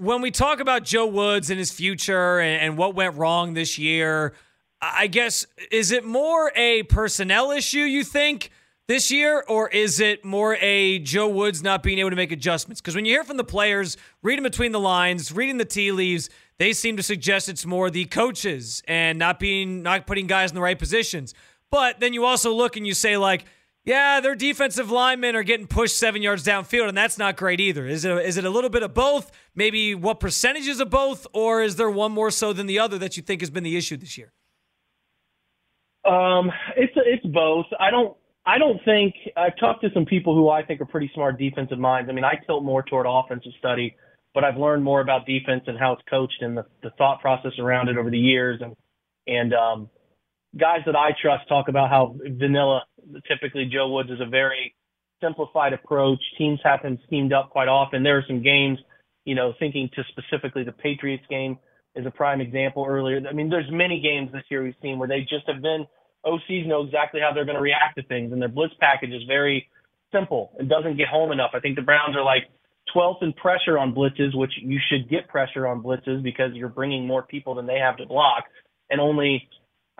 when 0.00 0.22
we 0.22 0.30
talk 0.30 0.60
about 0.60 0.82
Joe 0.82 1.06
Woods 1.06 1.50
and 1.50 1.58
his 1.58 1.70
future 1.70 2.40
and, 2.40 2.62
and 2.62 2.78
what 2.78 2.94
went 2.94 3.16
wrong 3.16 3.52
this 3.52 3.78
year, 3.78 4.32
I 4.80 5.08
guess 5.08 5.44
is 5.70 5.90
it 5.90 6.06
more 6.06 6.50
a 6.56 6.84
personnel 6.84 7.50
issue 7.50 7.80
you 7.80 8.02
think 8.02 8.50
this 8.88 9.10
year, 9.10 9.44
or 9.46 9.68
is 9.68 10.00
it 10.00 10.24
more 10.24 10.56
a 10.56 11.00
Joe 11.00 11.28
Woods 11.28 11.62
not 11.62 11.82
being 11.82 11.98
able 11.98 12.08
to 12.08 12.16
make 12.16 12.32
adjustments? 12.32 12.80
Because 12.80 12.94
when 12.94 13.04
you 13.04 13.12
hear 13.12 13.24
from 13.24 13.36
the 13.36 13.44
players, 13.44 13.98
reading 14.22 14.42
between 14.42 14.72
the 14.72 14.80
lines, 14.80 15.32
reading 15.32 15.58
the 15.58 15.66
tea 15.66 15.92
leaves, 15.92 16.30
they 16.56 16.72
seem 16.72 16.96
to 16.96 17.02
suggest 17.02 17.50
it's 17.50 17.66
more 17.66 17.90
the 17.90 18.06
coaches 18.06 18.82
and 18.88 19.18
not 19.18 19.38
being 19.38 19.82
not 19.82 20.06
putting 20.06 20.26
guys 20.26 20.50
in 20.50 20.54
the 20.54 20.62
right 20.62 20.78
positions. 20.78 21.34
But 21.70 22.00
then 22.00 22.14
you 22.14 22.24
also 22.24 22.54
look 22.54 22.78
and 22.78 22.86
you 22.86 22.94
say 22.94 23.18
like, 23.18 23.44
yeah, 23.84 24.20
their 24.20 24.34
defensive 24.34 24.90
linemen 24.90 25.34
are 25.34 25.42
getting 25.42 25.66
pushed 25.66 25.96
seven 25.96 26.20
yards 26.20 26.44
downfield, 26.44 26.88
and 26.88 26.96
that's 26.96 27.16
not 27.16 27.36
great 27.36 27.60
either. 27.60 27.86
Is 27.86 28.04
it? 28.04 28.12
Is 28.24 28.36
it 28.36 28.44
a 28.44 28.50
little 28.50 28.70
bit 28.70 28.82
of 28.82 28.92
both? 28.92 29.32
Maybe 29.54 29.94
what 29.94 30.20
percentages 30.20 30.80
of 30.80 30.90
both, 30.90 31.26
or 31.32 31.62
is 31.62 31.76
there 31.76 31.90
one 31.90 32.12
more 32.12 32.30
so 32.30 32.52
than 32.52 32.66
the 32.66 32.78
other 32.78 32.98
that 32.98 33.16
you 33.16 33.22
think 33.22 33.40
has 33.40 33.50
been 33.50 33.64
the 33.64 33.76
issue 33.76 33.96
this 33.96 34.18
year? 34.18 34.32
Um, 36.04 36.50
it's 36.76 36.92
it's 36.96 37.26
both. 37.26 37.66
I 37.78 37.90
don't 37.90 38.16
I 38.46 38.58
don't 38.58 38.80
think 38.84 39.14
I've 39.36 39.56
talked 39.58 39.82
to 39.82 39.90
some 39.94 40.04
people 40.04 40.34
who 40.34 40.48
I 40.48 40.62
think 40.62 40.80
are 40.80 40.86
pretty 40.86 41.10
smart 41.14 41.38
defensive 41.38 41.78
minds. 41.78 42.10
I 42.10 42.12
mean, 42.12 42.24
I 42.24 42.34
tilt 42.46 42.64
more 42.64 42.82
toward 42.82 43.06
offensive 43.08 43.52
study, 43.58 43.96
but 44.34 44.44
I've 44.44 44.56
learned 44.56 44.82
more 44.84 45.00
about 45.00 45.26
defense 45.26 45.62
and 45.66 45.78
how 45.78 45.92
it's 45.92 46.02
coached 46.08 46.42
and 46.42 46.56
the, 46.56 46.64
the 46.82 46.90
thought 46.98 47.20
process 47.20 47.52
around 47.58 47.88
it 47.88 47.96
over 47.96 48.10
the 48.10 48.18
years. 48.18 48.60
And 48.62 48.76
and 49.26 49.54
um, 49.54 49.90
guys 50.58 50.80
that 50.86 50.96
I 50.96 51.10
trust 51.20 51.48
talk 51.48 51.68
about 51.68 51.90
how 51.90 52.16
vanilla. 52.38 52.82
Typically, 53.28 53.66
Joe 53.72 53.90
Woods 53.90 54.10
is 54.10 54.20
a 54.20 54.26
very 54.26 54.74
simplified 55.22 55.72
approach. 55.72 56.20
Teams 56.38 56.60
have 56.64 56.80
him 56.80 56.98
schemed 57.06 57.32
up 57.32 57.50
quite 57.50 57.68
often. 57.68 58.02
There 58.02 58.18
are 58.18 58.24
some 58.26 58.42
games, 58.42 58.78
you 59.24 59.34
know, 59.34 59.52
thinking 59.58 59.90
to 59.94 60.04
specifically 60.10 60.64
the 60.64 60.72
Patriots 60.72 61.24
game 61.28 61.58
is 61.94 62.06
a 62.06 62.10
prime 62.10 62.40
example 62.40 62.86
earlier. 62.88 63.20
I 63.28 63.32
mean, 63.32 63.50
there's 63.50 63.70
many 63.70 64.00
games 64.00 64.30
this 64.32 64.44
year 64.48 64.62
we've 64.62 64.74
seen 64.80 64.98
where 64.98 65.08
they 65.08 65.20
just 65.20 65.46
have 65.46 65.62
been 65.62 65.86
OCs 66.24 66.66
know 66.66 66.82
exactly 66.82 67.20
how 67.20 67.32
they're 67.32 67.44
going 67.44 67.56
to 67.56 67.62
react 67.62 67.96
to 67.96 68.02
things, 68.04 68.32
and 68.32 68.40
their 68.40 68.48
blitz 68.48 68.74
package 68.80 69.10
is 69.10 69.22
very 69.26 69.68
simple. 70.12 70.52
It 70.58 70.68
doesn't 70.68 70.96
get 70.96 71.08
home 71.08 71.32
enough. 71.32 71.50
I 71.54 71.60
think 71.60 71.76
the 71.76 71.82
Browns 71.82 72.16
are 72.16 72.24
like 72.24 72.44
12th 72.94 73.22
in 73.22 73.32
pressure 73.32 73.78
on 73.78 73.94
blitzes, 73.94 74.36
which 74.36 74.52
you 74.60 74.78
should 74.90 75.08
get 75.08 75.28
pressure 75.28 75.66
on 75.66 75.82
blitzes 75.82 76.22
because 76.22 76.52
you're 76.54 76.68
bringing 76.68 77.06
more 77.06 77.22
people 77.22 77.54
than 77.54 77.66
they 77.66 77.78
have 77.78 77.96
to 77.98 78.06
block, 78.06 78.44
and 78.90 79.00
only 79.00 79.48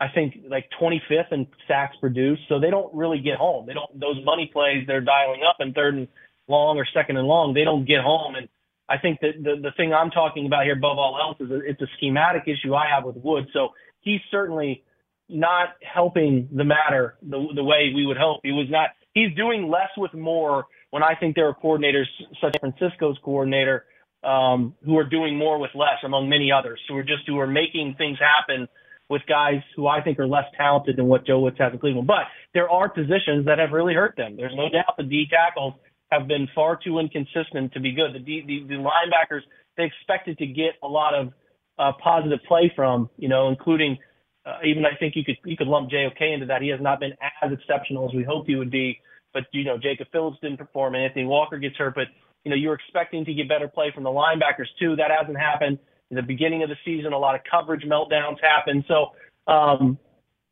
I 0.01 0.07
think 0.07 0.39
like 0.49 0.67
25th 0.81 1.31
in 1.31 1.47
sacks 1.67 1.95
produced. 2.01 2.41
So 2.49 2.59
they 2.59 2.71
don't 2.71 2.91
really 2.93 3.19
get 3.19 3.37
home. 3.37 3.67
They 3.67 3.73
don't 3.73 3.99
those 3.99 4.17
money 4.25 4.49
plays 4.51 4.83
they're 4.87 4.99
dialing 4.99 5.41
up 5.47 5.57
in 5.59 5.73
third 5.73 5.93
and 5.93 6.07
long 6.47 6.77
or 6.77 6.87
second 6.91 7.17
and 7.17 7.27
long. 7.27 7.53
They 7.53 7.63
don't 7.63 7.85
get 7.85 8.01
home, 8.01 8.33
and 8.33 8.49
I 8.89 8.97
think 8.97 9.19
that 9.21 9.33
the, 9.41 9.61
the 9.61 9.71
thing 9.77 9.93
I'm 9.93 10.09
talking 10.09 10.47
about 10.47 10.63
here 10.63 10.73
above 10.73 10.97
all 10.97 11.17
else 11.21 11.37
is 11.39 11.51
a, 11.51 11.59
it's 11.69 11.81
a 11.81 11.87
schematic 11.97 12.43
issue 12.47 12.73
I 12.73 12.87
have 12.93 13.05
with 13.05 13.15
Wood. 13.15 13.45
So 13.53 13.69
he's 14.01 14.19
certainly 14.31 14.83
not 15.29 15.75
helping 15.81 16.49
the 16.51 16.65
matter 16.65 17.15
the, 17.21 17.47
the 17.55 17.63
way 17.63 17.93
we 17.95 18.05
would 18.05 18.17
hope. 18.17 18.41
He 18.43 18.51
was 18.51 18.67
not, 18.69 18.89
he's 19.13 19.33
doing 19.35 19.69
less 19.69 19.89
with 19.97 20.13
more 20.13 20.65
when 20.89 21.03
I 21.03 21.15
think 21.15 21.35
there 21.35 21.47
are 21.47 21.55
coordinators 21.55 22.05
such 22.41 22.55
as 22.55 22.59
Francisco's 22.59 23.17
coordinator 23.23 23.85
um, 24.23 24.75
who 24.83 24.97
are 24.97 25.07
doing 25.07 25.37
more 25.37 25.57
with 25.57 25.71
less 25.73 26.03
among 26.03 26.27
many 26.27 26.51
others 26.51 26.81
who 26.89 26.97
are 26.97 27.03
just, 27.03 27.23
who 27.27 27.39
are 27.39 27.47
making 27.47 27.95
things 27.97 28.17
happen 28.19 28.67
with 29.11 29.21
guys 29.27 29.61
who 29.75 29.87
I 29.87 30.01
think 30.01 30.17
are 30.19 30.27
less 30.27 30.45
talented 30.57 30.97
than 30.97 31.05
what 31.05 31.27
Joe 31.27 31.39
Woods 31.41 31.57
has 31.59 31.73
in 31.73 31.79
Cleveland. 31.79 32.07
But 32.07 32.25
there 32.53 32.69
are 32.69 32.89
positions 32.89 33.45
that 33.45 33.59
have 33.59 33.71
really 33.71 33.93
hurt 33.93 34.15
them. 34.15 34.35
There's 34.37 34.55
no 34.55 34.69
doubt 34.69 34.95
the 34.97 35.03
D 35.03 35.27
tackles 35.29 35.73
have 36.11 36.27
been 36.27 36.47
far 36.55 36.79
too 36.81 36.99
inconsistent 36.99 37.73
to 37.73 37.79
be 37.79 37.91
good. 37.91 38.13
The, 38.13 38.19
D, 38.19 38.43
the, 38.47 38.75
the 38.75 38.81
linebackers, 38.81 39.41
they 39.77 39.83
expected 39.83 40.37
to 40.39 40.47
get 40.47 40.73
a 40.81 40.87
lot 40.87 41.13
of 41.13 41.33
uh, 41.77 41.91
positive 42.03 42.39
play 42.47 42.71
from, 42.75 43.09
you 43.17 43.29
know, 43.29 43.49
including 43.49 43.97
uh, 44.45 44.57
even 44.65 44.85
I 44.85 44.97
think 44.97 45.15
you 45.15 45.23
could 45.23 45.37
you 45.45 45.55
could 45.55 45.67
lump 45.67 45.89
JOK 45.91 46.19
into 46.21 46.47
that. 46.47 46.61
He 46.61 46.69
has 46.69 46.81
not 46.81 46.99
been 46.99 47.13
as 47.43 47.51
exceptional 47.51 48.09
as 48.09 48.15
we 48.15 48.23
hoped 48.23 48.49
he 48.49 48.55
would 48.55 48.71
be. 48.71 48.99
But 49.33 49.43
you 49.53 49.63
know, 49.63 49.77
Jacob 49.77 50.07
Phillips 50.11 50.37
didn't 50.41 50.57
perform, 50.57 50.95
and 50.95 51.03
Anthony 51.03 51.25
Walker 51.25 51.57
gets 51.57 51.77
hurt. 51.77 51.95
But 51.95 52.07
you 52.43 52.49
know, 52.49 52.55
you're 52.55 52.73
expecting 52.73 53.23
to 53.25 53.33
get 53.33 53.47
better 53.47 53.67
play 53.67 53.91
from 53.93 54.03
the 54.03 54.09
linebackers 54.09 54.67
too. 54.79 54.95
That 54.95 55.11
hasn't 55.11 55.37
happened. 55.37 55.77
In 56.11 56.15
the 56.17 56.21
beginning 56.21 56.61
of 56.61 56.69
the 56.69 56.75
season, 56.85 57.13
a 57.13 57.17
lot 57.17 57.35
of 57.35 57.41
coverage 57.49 57.83
meltdowns 57.83 58.37
happened. 58.41 58.83
So, 58.87 59.07
um, 59.51 59.97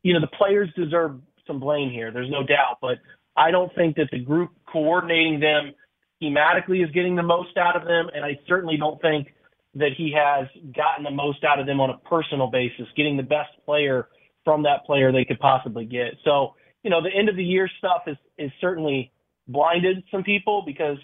you 0.02 0.14
know, 0.14 0.20
the 0.20 0.26
players 0.26 0.70
deserve 0.74 1.20
some 1.46 1.60
blame 1.60 1.90
here. 1.90 2.10
There's 2.10 2.30
no 2.30 2.42
doubt. 2.42 2.78
But 2.80 2.98
I 3.36 3.50
don't 3.50 3.72
think 3.74 3.96
that 3.96 4.08
the 4.10 4.18
group 4.18 4.50
coordinating 4.66 5.38
them 5.38 5.72
schematically 6.20 6.84
is 6.84 6.90
getting 6.92 7.14
the 7.14 7.22
most 7.22 7.56
out 7.56 7.76
of 7.76 7.86
them, 7.86 8.08
and 8.14 8.24
I 8.24 8.38
certainly 8.48 8.76
don't 8.76 9.00
think 9.00 9.28
that 9.74 9.90
he 9.96 10.12
has 10.16 10.46
gotten 10.74 11.04
the 11.04 11.10
most 11.10 11.44
out 11.44 11.60
of 11.60 11.66
them 11.66 11.80
on 11.80 11.90
a 11.90 11.98
personal 11.98 12.48
basis, 12.48 12.86
getting 12.96 13.16
the 13.16 13.22
best 13.22 13.50
player 13.64 14.08
from 14.44 14.62
that 14.64 14.84
player 14.84 15.12
they 15.12 15.24
could 15.24 15.38
possibly 15.38 15.84
get. 15.84 16.14
So, 16.24 16.54
you 16.82 16.90
know, 16.90 17.02
the 17.02 17.10
end 17.14 17.28
of 17.28 17.36
the 17.36 17.44
year 17.44 17.68
stuff 17.78 18.02
is 18.06 18.16
is 18.38 18.50
certainly 18.60 19.12
blinded 19.46 20.02
some 20.10 20.22
people 20.22 20.62
because, 20.64 20.96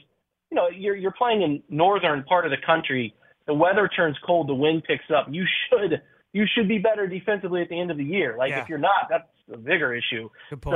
you 0.50 0.56
know, 0.56 0.68
you're 0.68 0.96
you're 0.96 1.12
playing 1.12 1.42
in 1.42 1.62
northern 1.68 2.22
part 2.24 2.44
of 2.44 2.50
the 2.50 2.66
country. 2.66 3.14
The 3.46 3.54
weather 3.54 3.88
turns 3.88 4.16
cold, 4.24 4.48
the 4.48 4.54
wind 4.54 4.84
picks 4.84 5.04
up. 5.16 5.28
You 5.30 5.44
should 5.68 6.02
you 6.32 6.44
should 6.54 6.68
be 6.68 6.78
better 6.78 7.06
defensively 7.06 7.62
at 7.62 7.68
the 7.68 7.80
end 7.80 7.90
of 7.90 7.96
the 7.96 8.04
year. 8.04 8.36
Like 8.36 8.50
yeah. 8.50 8.62
if 8.62 8.68
you're 8.68 8.78
not, 8.78 9.08
that's 9.08 9.28
a 9.52 9.56
bigger 9.56 9.94
issue. 9.94 10.28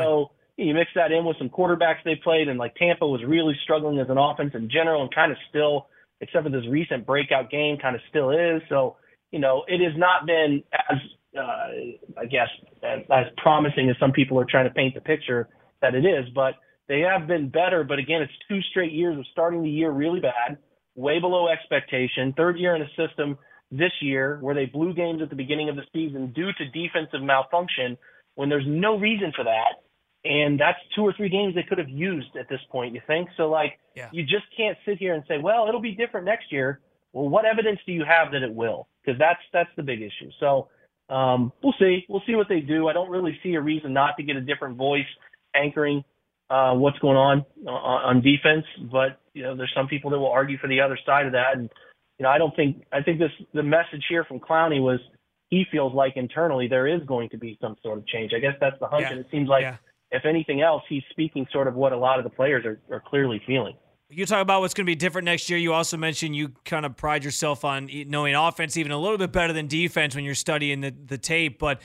So 0.02 0.30
you 0.56 0.74
mix 0.74 0.90
that 0.94 1.12
in 1.12 1.24
with 1.24 1.36
some 1.38 1.48
quarterbacks 1.48 2.02
they 2.04 2.16
played, 2.16 2.48
and 2.48 2.58
like 2.58 2.74
Tampa 2.76 3.06
was 3.06 3.22
really 3.26 3.54
struggling 3.64 3.98
as 3.98 4.08
an 4.08 4.18
offense 4.18 4.52
in 4.54 4.70
general, 4.70 5.02
and 5.02 5.14
kind 5.14 5.32
of 5.32 5.38
still, 5.48 5.88
except 6.20 6.44
for 6.44 6.50
this 6.50 6.66
recent 6.68 7.06
breakout 7.06 7.50
game, 7.50 7.78
kind 7.78 7.96
of 7.96 8.02
still 8.08 8.30
is. 8.30 8.62
So 8.68 8.96
you 9.30 9.38
know, 9.38 9.64
it 9.68 9.80
has 9.82 9.98
not 9.98 10.26
been 10.26 10.62
as 10.72 10.98
uh, 11.36 12.20
I 12.20 12.26
guess 12.26 12.48
as, 12.82 13.00
as 13.10 13.26
promising 13.36 13.88
as 13.90 13.96
some 13.98 14.12
people 14.12 14.38
are 14.38 14.46
trying 14.48 14.68
to 14.68 14.74
paint 14.74 14.94
the 14.94 15.00
picture 15.00 15.48
that 15.82 15.94
it 15.94 16.04
is, 16.04 16.28
but 16.34 16.54
they 16.88 17.00
have 17.00 17.26
been 17.26 17.48
better. 17.48 17.84
But 17.84 17.98
again, 17.98 18.22
it's 18.22 18.32
two 18.48 18.60
straight 18.70 18.92
years 18.92 19.18
of 19.18 19.24
starting 19.32 19.62
the 19.62 19.70
year 19.70 19.90
really 19.90 20.20
bad, 20.20 20.58
way 20.94 21.18
below 21.18 21.48
expectation. 21.48 22.32
Third 22.36 22.58
year 22.58 22.74
in 22.74 22.82
a 22.82 22.88
system 22.96 23.38
this 23.70 23.92
year 24.00 24.38
where 24.40 24.54
they 24.54 24.66
blew 24.66 24.92
games 24.94 25.22
at 25.22 25.30
the 25.30 25.36
beginning 25.36 25.68
of 25.68 25.76
the 25.76 25.84
season 25.92 26.32
due 26.32 26.52
to 26.52 26.64
defensive 26.70 27.22
malfunction 27.22 27.96
when 28.34 28.48
there's 28.48 28.66
no 28.66 28.98
reason 28.98 29.32
for 29.34 29.44
that 29.44 29.82
and 30.24 30.60
that's 30.60 30.78
two 30.94 31.02
or 31.02 31.12
three 31.16 31.28
games 31.28 31.54
they 31.54 31.62
could 31.62 31.78
have 31.78 31.88
used 31.88 32.36
at 32.38 32.48
this 32.48 32.60
point. 32.70 32.94
You 32.94 33.00
think 33.06 33.28
so? 33.36 33.48
Like 33.48 33.78
yeah. 33.94 34.08
you 34.12 34.22
just 34.22 34.44
can't 34.56 34.76
sit 34.84 34.98
here 34.98 35.14
and 35.14 35.24
say, 35.26 35.38
"Well, 35.38 35.66
it'll 35.68 35.80
be 35.80 35.94
different 35.94 36.26
next 36.26 36.52
year." 36.52 36.80
Well, 37.12 37.28
what 37.28 37.44
evidence 37.44 37.80
do 37.86 37.92
you 37.92 38.04
have 38.04 38.32
that 38.32 38.42
it 38.42 38.54
will? 38.54 38.88
Because 39.04 39.18
that's 39.18 39.40
that's 39.52 39.70
the 39.76 39.82
big 39.82 40.00
issue. 40.02 40.30
So 40.38 40.68
um, 41.08 41.52
we'll 41.62 41.74
see. 41.78 42.04
We'll 42.08 42.22
see 42.26 42.34
what 42.34 42.48
they 42.48 42.60
do. 42.60 42.88
I 42.88 42.92
don't 42.92 43.10
really 43.10 43.38
see 43.42 43.54
a 43.54 43.60
reason 43.60 43.92
not 43.92 44.16
to 44.18 44.22
get 44.22 44.36
a 44.36 44.40
different 44.40 44.76
voice 44.76 45.08
anchoring 45.54 46.04
uh, 46.50 46.74
what's 46.74 46.98
going 46.98 47.16
on, 47.16 47.44
on 47.66 48.16
on 48.16 48.22
defense. 48.22 48.64
But 48.90 49.20
you 49.32 49.42
know, 49.42 49.56
there's 49.56 49.72
some 49.74 49.88
people 49.88 50.10
that 50.10 50.18
will 50.18 50.30
argue 50.30 50.58
for 50.58 50.68
the 50.68 50.80
other 50.80 50.98
side 51.06 51.26
of 51.26 51.32
that, 51.32 51.56
and 51.56 51.70
you 52.18 52.24
know, 52.24 52.28
I 52.28 52.38
don't 52.38 52.54
think 52.54 52.84
I 52.92 53.02
think 53.02 53.18
this 53.18 53.32
the 53.54 53.62
message 53.62 54.04
here 54.08 54.24
from 54.24 54.40
Clowney 54.40 54.80
was 54.80 55.00
he 55.48 55.64
feels 55.70 55.94
like 55.94 56.12
internally 56.16 56.68
there 56.68 56.86
is 56.86 57.02
going 57.06 57.28
to 57.30 57.38
be 57.38 57.58
some 57.60 57.76
sort 57.82 57.98
of 57.98 58.06
change. 58.06 58.32
I 58.36 58.40
guess 58.40 58.54
that's 58.60 58.78
the 58.80 58.86
hunch, 58.86 59.02
yeah. 59.02 59.12
and 59.12 59.20
it 59.20 59.26
seems 59.30 59.48
like. 59.48 59.62
Yeah 59.62 59.76
if 60.10 60.24
anything 60.24 60.60
else, 60.60 60.82
he's 60.88 61.02
speaking 61.10 61.46
sort 61.52 61.68
of 61.68 61.74
what 61.74 61.92
a 61.92 61.96
lot 61.96 62.18
of 62.18 62.24
the 62.24 62.30
players 62.30 62.64
are, 62.64 62.80
are 62.90 63.00
clearly 63.00 63.40
feeling. 63.46 63.74
You 64.12 64.26
talk 64.26 64.42
about 64.42 64.60
what's 64.60 64.74
going 64.74 64.86
to 64.86 64.90
be 64.90 64.96
different 64.96 65.26
next 65.26 65.48
year. 65.48 65.58
You 65.58 65.72
also 65.72 65.96
mentioned 65.96 66.34
you 66.34 66.48
kind 66.64 66.84
of 66.84 66.96
pride 66.96 67.22
yourself 67.22 67.64
on 67.64 67.88
knowing 68.08 68.34
offense 68.34 68.76
even 68.76 68.90
a 68.90 68.98
little 68.98 69.18
bit 69.18 69.30
better 69.30 69.52
than 69.52 69.68
defense 69.68 70.16
when 70.16 70.24
you're 70.24 70.34
studying 70.34 70.80
the, 70.80 70.90
the 70.90 71.16
tape. 71.16 71.60
But 71.60 71.78
uh, 71.78 71.80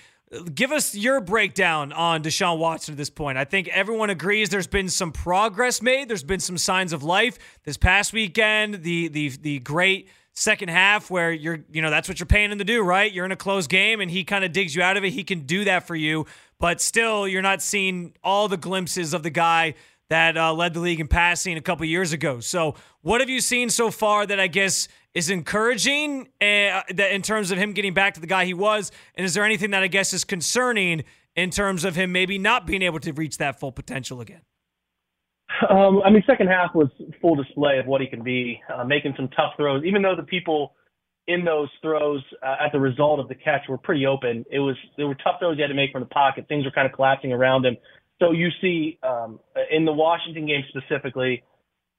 give 0.53 0.71
us 0.71 0.95
your 0.95 1.21
breakdown 1.21 1.93
on 1.93 2.23
Deshaun 2.23 2.57
Watson 2.57 2.93
at 2.93 2.97
this 2.97 3.09
point. 3.09 3.37
I 3.37 3.45
think 3.45 3.67
everyone 3.69 4.09
agrees 4.09 4.49
there's 4.49 4.67
been 4.67 4.89
some 4.89 5.11
progress 5.11 5.81
made. 5.81 6.09
There's 6.09 6.23
been 6.23 6.39
some 6.39 6.57
signs 6.57 6.93
of 6.93 7.03
life 7.03 7.37
this 7.63 7.77
past 7.77 8.13
weekend. 8.13 8.83
The 8.83 9.07
the 9.07 9.29
the 9.29 9.59
great 9.59 10.09
second 10.33 10.69
half 10.69 11.09
where 11.09 11.31
you're 11.31 11.63
you 11.71 11.81
know 11.81 11.89
that's 11.89 12.09
what 12.09 12.19
you're 12.19 12.27
paying 12.27 12.51
him 12.51 12.57
to 12.57 12.65
do, 12.65 12.81
right? 12.81 13.11
You're 13.11 13.25
in 13.25 13.31
a 13.31 13.37
close 13.37 13.67
game 13.67 14.01
and 14.01 14.09
he 14.09 14.23
kind 14.23 14.43
of 14.43 14.51
digs 14.51 14.75
you 14.75 14.81
out 14.81 14.97
of 14.97 15.03
it. 15.03 15.13
He 15.13 15.23
can 15.23 15.41
do 15.41 15.63
that 15.65 15.87
for 15.87 15.95
you 15.95 16.25
but 16.59 16.79
still, 16.81 17.27
you're 17.27 17.41
not 17.41 17.61
seeing 17.61 18.13
all 18.23 18.47
the 18.47 18.57
glimpses 18.57 19.13
of 19.13 19.23
the 19.23 19.29
guy 19.29 19.75
that 20.09 20.37
uh, 20.37 20.53
led 20.53 20.73
the 20.73 20.79
league 20.79 20.99
in 20.99 21.07
passing 21.07 21.57
a 21.57 21.61
couple 21.61 21.85
years 21.85 22.13
ago. 22.13 22.39
So, 22.39 22.75
what 23.01 23.21
have 23.21 23.29
you 23.29 23.41
seen 23.41 23.69
so 23.69 23.91
far 23.91 24.25
that 24.25 24.39
I 24.39 24.47
guess 24.47 24.87
is 25.13 25.29
encouraging 25.29 26.27
uh, 26.41 26.81
that 26.93 27.11
in 27.13 27.21
terms 27.21 27.51
of 27.51 27.57
him 27.57 27.73
getting 27.73 27.93
back 27.93 28.13
to 28.15 28.21
the 28.21 28.27
guy 28.27 28.45
he 28.45 28.53
was? 28.53 28.91
And 29.15 29.25
is 29.25 29.33
there 29.33 29.43
anything 29.43 29.71
that 29.71 29.83
I 29.83 29.87
guess 29.87 30.13
is 30.13 30.23
concerning 30.23 31.03
in 31.35 31.49
terms 31.49 31.83
of 31.83 31.95
him 31.95 32.11
maybe 32.11 32.37
not 32.37 32.65
being 32.65 32.81
able 32.81 32.99
to 32.99 33.13
reach 33.13 33.37
that 33.37 33.59
full 33.59 33.71
potential 33.71 34.21
again? 34.21 34.41
Um, 35.69 36.01
I 36.03 36.09
mean, 36.09 36.23
second 36.27 36.47
half 36.47 36.75
was 36.75 36.89
full 37.21 37.35
display 37.35 37.77
of 37.79 37.85
what 37.85 38.01
he 38.01 38.07
can 38.07 38.23
be, 38.23 38.61
uh, 38.73 38.83
making 38.83 39.13
some 39.15 39.29
tough 39.29 39.53
throws. 39.57 39.83
Even 39.85 40.01
though 40.01 40.15
the 40.15 40.23
people 40.23 40.73
in 41.27 41.43
those 41.43 41.69
throws 41.81 42.23
uh, 42.43 42.55
at 42.63 42.71
the 42.71 42.79
result 42.79 43.19
of 43.19 43.27
the 43.27 43.35
catch 43.35 43.61
were 43.67 43.77
pretty 43.77 44.05
open. 44.05 44.45
It 44.51 44.59
was 44.59 44.75
there 44.97 45.07
were 45.07 45.15
tough 45.15 45.35
throws 45.39 45.55
he 45.55 45.61
had 45.61 45.69
to 45.69 45.73
make 45.73 45.91
from 45.91 46.01
the 46.01 46.09
pocket. 46.09 46.45
Things 46.47 46.65
were 46.65 46.71
kind 46.71 46.85
of 46.85 46.93
collapsing 46.93 47.33
around 47.33 47.65
him. 47.65 47.77
So 48.21 48.31
you 48.31 48.49
see 48.61 48.97
um, 49.03 49.39
in 49.71 49.85
the 49.85 49.93
Washington 49.93 50.45
game 50.45 50.63
specifically, 50.69 51.43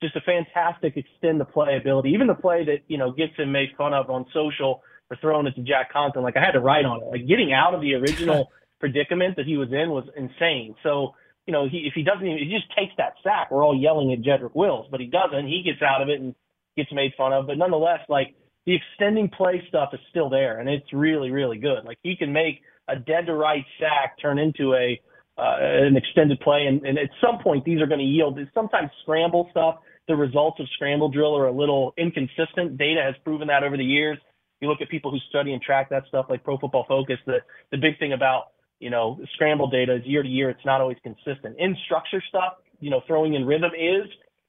just 0.03 0.17
a 0.17 0.21
fantastic 0.21 0.97
extend 0.97 1.41
the 1.41 1.45
play 1.45 1.77
ability. 1.77 2.11
Even 2.11 2.27
the 2.27 2.35
play 2.35 2.65
that 2.65 2.81
you 2.89 2.99
know 2.99 3.13
gets 3.13 3.37
him 3.37 3.53
made 3.53 3.71
fun 3.77 3.95
of 3.95 4.11
on 4.11 4.27
social 4.33 4.83
for 5.09 5.17
throwing 5.17 5.47
it 5.47 5.55
to 5.55 5.63
Jack 5.63 5.93
Conklin. 5.93 6.25
Like 6.25 6.37
I 6.37 6.41
had 6.41 6.53
to 6.53 6.61
write 6.61 6.85
on 6.85 7.03
it. 7.03 7.07
Like 7.07 7.27
getting 7.27 7.53
out 7.53 7.75
of 7.75 7.81
the 7.81 7.95
original 7.95 8.51
predicament 8.81 9.37
that 9.37 9.47
he 9.47 9.57
was 9.57 9.69
in 9.73 9.91
was 9.91 10.05
insane. 10.17 10.75
So 10.83 11.15
you 11.47 11.53
know 11.53 11.69
he, 11.69 11.79
if 11.87 11.95
he 11.95 12.03
doesn't 12.03 12.27
even 12.27 12.39
he 12.39 12.55
just 12.55 12.71
takes 12.77 12.93
that 12.99 13.15
sack, 13.23 13.51
we're 13.51 13.65
all 13.65 13.79
yelling 13.79 14.13
at 14.13 14.21
Jedrick 14.21 14.55
Wills, 14.55 14.87
but 14.91 15.01
he 15.01 15.07
doesn't. 15.07 15.47
He 15.47 15.63
gets 15.63 15.83
out 15.83 16.03
of 16.03 16.09
it 16.09 16.21
and 16.21 16.35
gets 16.77 16.93
made 16.93 17.13
fun 17.17 17.33
of. 17.33 17.47
But 17.47 17.59
nonetheless, 17.59 18.01
like 18.09 18.35
the 18.67 18.75
extending 18.75 19.31
play 19.31 19.63
stuff 19.69 19.91
is 19.93 20.01
still 20.11 20.29
there, 20.29 20.61
and 20.61 20.69
it's 20.69 20.93
really, 20.93 21.31
really 21.31 21.59
good. 21.59 21.85
Like 21.85 21.99
he 22.03 22.17
can 22.17 22.33
make 22.33 22.61
a 22.89 22.97
dead 22.97 23.27
to 23.27 23.35
right 23.35 23.65
sack 23.81 24.17
turn 24.21 24.39
into 24.39 24.75
a 24.75 25.01
uh, 25.39 25.57
an 25.61 25.97
extended 25.97 26.41
play, 26.41 26.67
and, 26.67 26.85
and 26.87 26.99
at 26.99 27.11
some 27.21 27.39
point 27.43 27.65
these 27.65 27.81
are 27.81 27.87
going 27.87 28.01
to 28.01 28.05
yield. 28.05 28.39
Sometimes 28.55 28.91
scramble 29.03 29.49
stuff, 29.51 29.77
the 30.09 30.17
results 30.17 30.61
of 30.61 30.67
scramble 30.75 31.11
drill 31.11 31.37
are 31.37 31.47
a 31.47 31.53
little 31.53 31.93
inconsistent. 31.99 32.79
Data 32.79 33.03
has 33.05 33.15
proven 33.25 33.49
that 33.49 33.63
over 33.63 33.77
the 33.77 33.85
years. 33.85 34.19
You 34.61 34.69
look 34.69 34.81
at 34.81 34.89
people 34.89 35.11
who 35.11 35.19
study 35.29 35.53
and 35.53 35.61
track 35.61 35.91
that 35.91 36.05
stuff, 36.09 36.27
like 36.31 36.43
Pro 36.43 36.57
Football 36.59 36.87
Focus. 36.89 37.19
The 37.27 37.39
the 37.71 37.77
big 37.77 37.99
thing 37.99 38.13
about 38.13 38.53
you 38.81 38.91
know 38.91 39.21
scramble 39.35 39.69
data 39.69 39.97
is 39.97 40.03
year 40.07 40.23
to 40.23 40.29
year, 40.29 40.49
it's 40.49 40.65
not 40.65 40.81
always 40.81 40.97
consistent. 41.03 41.57
In 41.59 41.77
structure 41.85 42.23
stuff, 42.29 42.55
you 42.81 42.91
know, 42.91 43.03
throwing 43.07 43.35
in 43.35 43.45
rhythm 43.45 43.73
is, 43.79 44.07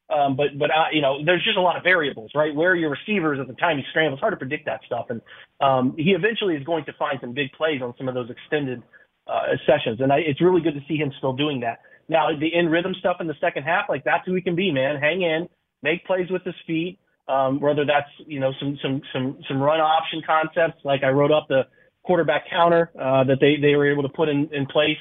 um, 0.10 0.38
but 0.38 0.58
but 0.58 0.70
uh, 0.72 0.88
you 0.94 1.02
know, 1.02 1.24
there's 1.26 1.44
just 1.44 1.58
a 1.58 1.62
lot 1.62 1.76
of 1.76 1.84
variables, 1.84 2.32
right? 2.34 2.56
Where 2.56 2.76
your 2.76 2.92
receivers 2.92 3.40
at 3.42 3.48
the 3.48 3.54
time 3.54 3.78
he 3.78 3.84
scrambles, 3.90 4.18
it's 4.18 4.22
hard 4.22 4.32
to 4.34 4.38
predict 4.38 4.66
that 4.66 4.80
stuff. 4.86 5.08
And 5.10 5.22
um, 5.60 5.96
he 5.98 6.12
eventually 6.12 6.56
is 6.56 6.64
going 6.64 6.86
to 6.86 6.94
find 6.94 7.18
some 7.20 7.34
big 7.34 7.52
plays 7.52 7.82
on 7.82 7.94
some 7.98 8.08
of 8.08 8.16
those 8.16 8.30
extended 8.30 8.82
uh, 9.28 9.56
sessions, 9.66 10.00
and 10.02 10.12
I, 10.12 10.18
it's 10.18 10.42
really 10.42 10.62
good 10.62 10.74
to 10.74 10.82
see 10.88 10.96
him 10.98 11.12
still 11.18 11.34
doing 11.34 11.60
that. 11.62 11.80
Now 12.10 12.28
the 12.38 12.48
in 12.54 12.70
rhythm 12.70 12.94
stuff 13.00 13.18
in 13.20 13.28
the 13.28 13.36
second 13.42 13.64
half, 13.64 13.86
like 13.90 14.04
that's 14.04 14.26
who 14.26 14.34
he 14.34 14.42
can 14.42 14.56
be, 14.56 14.72
man. 14.72 15.00
Hang 15.00 15.22
in, 15.22 15.48
make 15.84 16.06
plays 16.06 16.30
with 16.30 16.44
his 16.44 16.56
feet. 16.66 17.00
Um, 17.28 17.60
whether 17.60 17.84
that's 17.86 18.10
you 18.26 18.40
know 18.40 18.54
some 18.60 18.78
some 18.82 19.02
some 19.12 19.38
some 19.50 19.62
run 19.62 19.82
option 19.82 20.22
concepts, 20.26 20.80
like 20.86 21.04
I 21.04 21.10
wrote 21.10 21.32
up 21.32 21.48
the 21.50 21.64
quarterback 22.04 22.50
counter 22.50 22.90
uh, 22.96 23.26
that 23.26 23.38
they 23.42 23.58
they 23.62 23.76
were 23.76 23.92
able 23.92 24.04
to 24.04 24.10
put 24.10 24.30
in 24.30 24.50
in 24.54 24.66
place. 24.66 24.98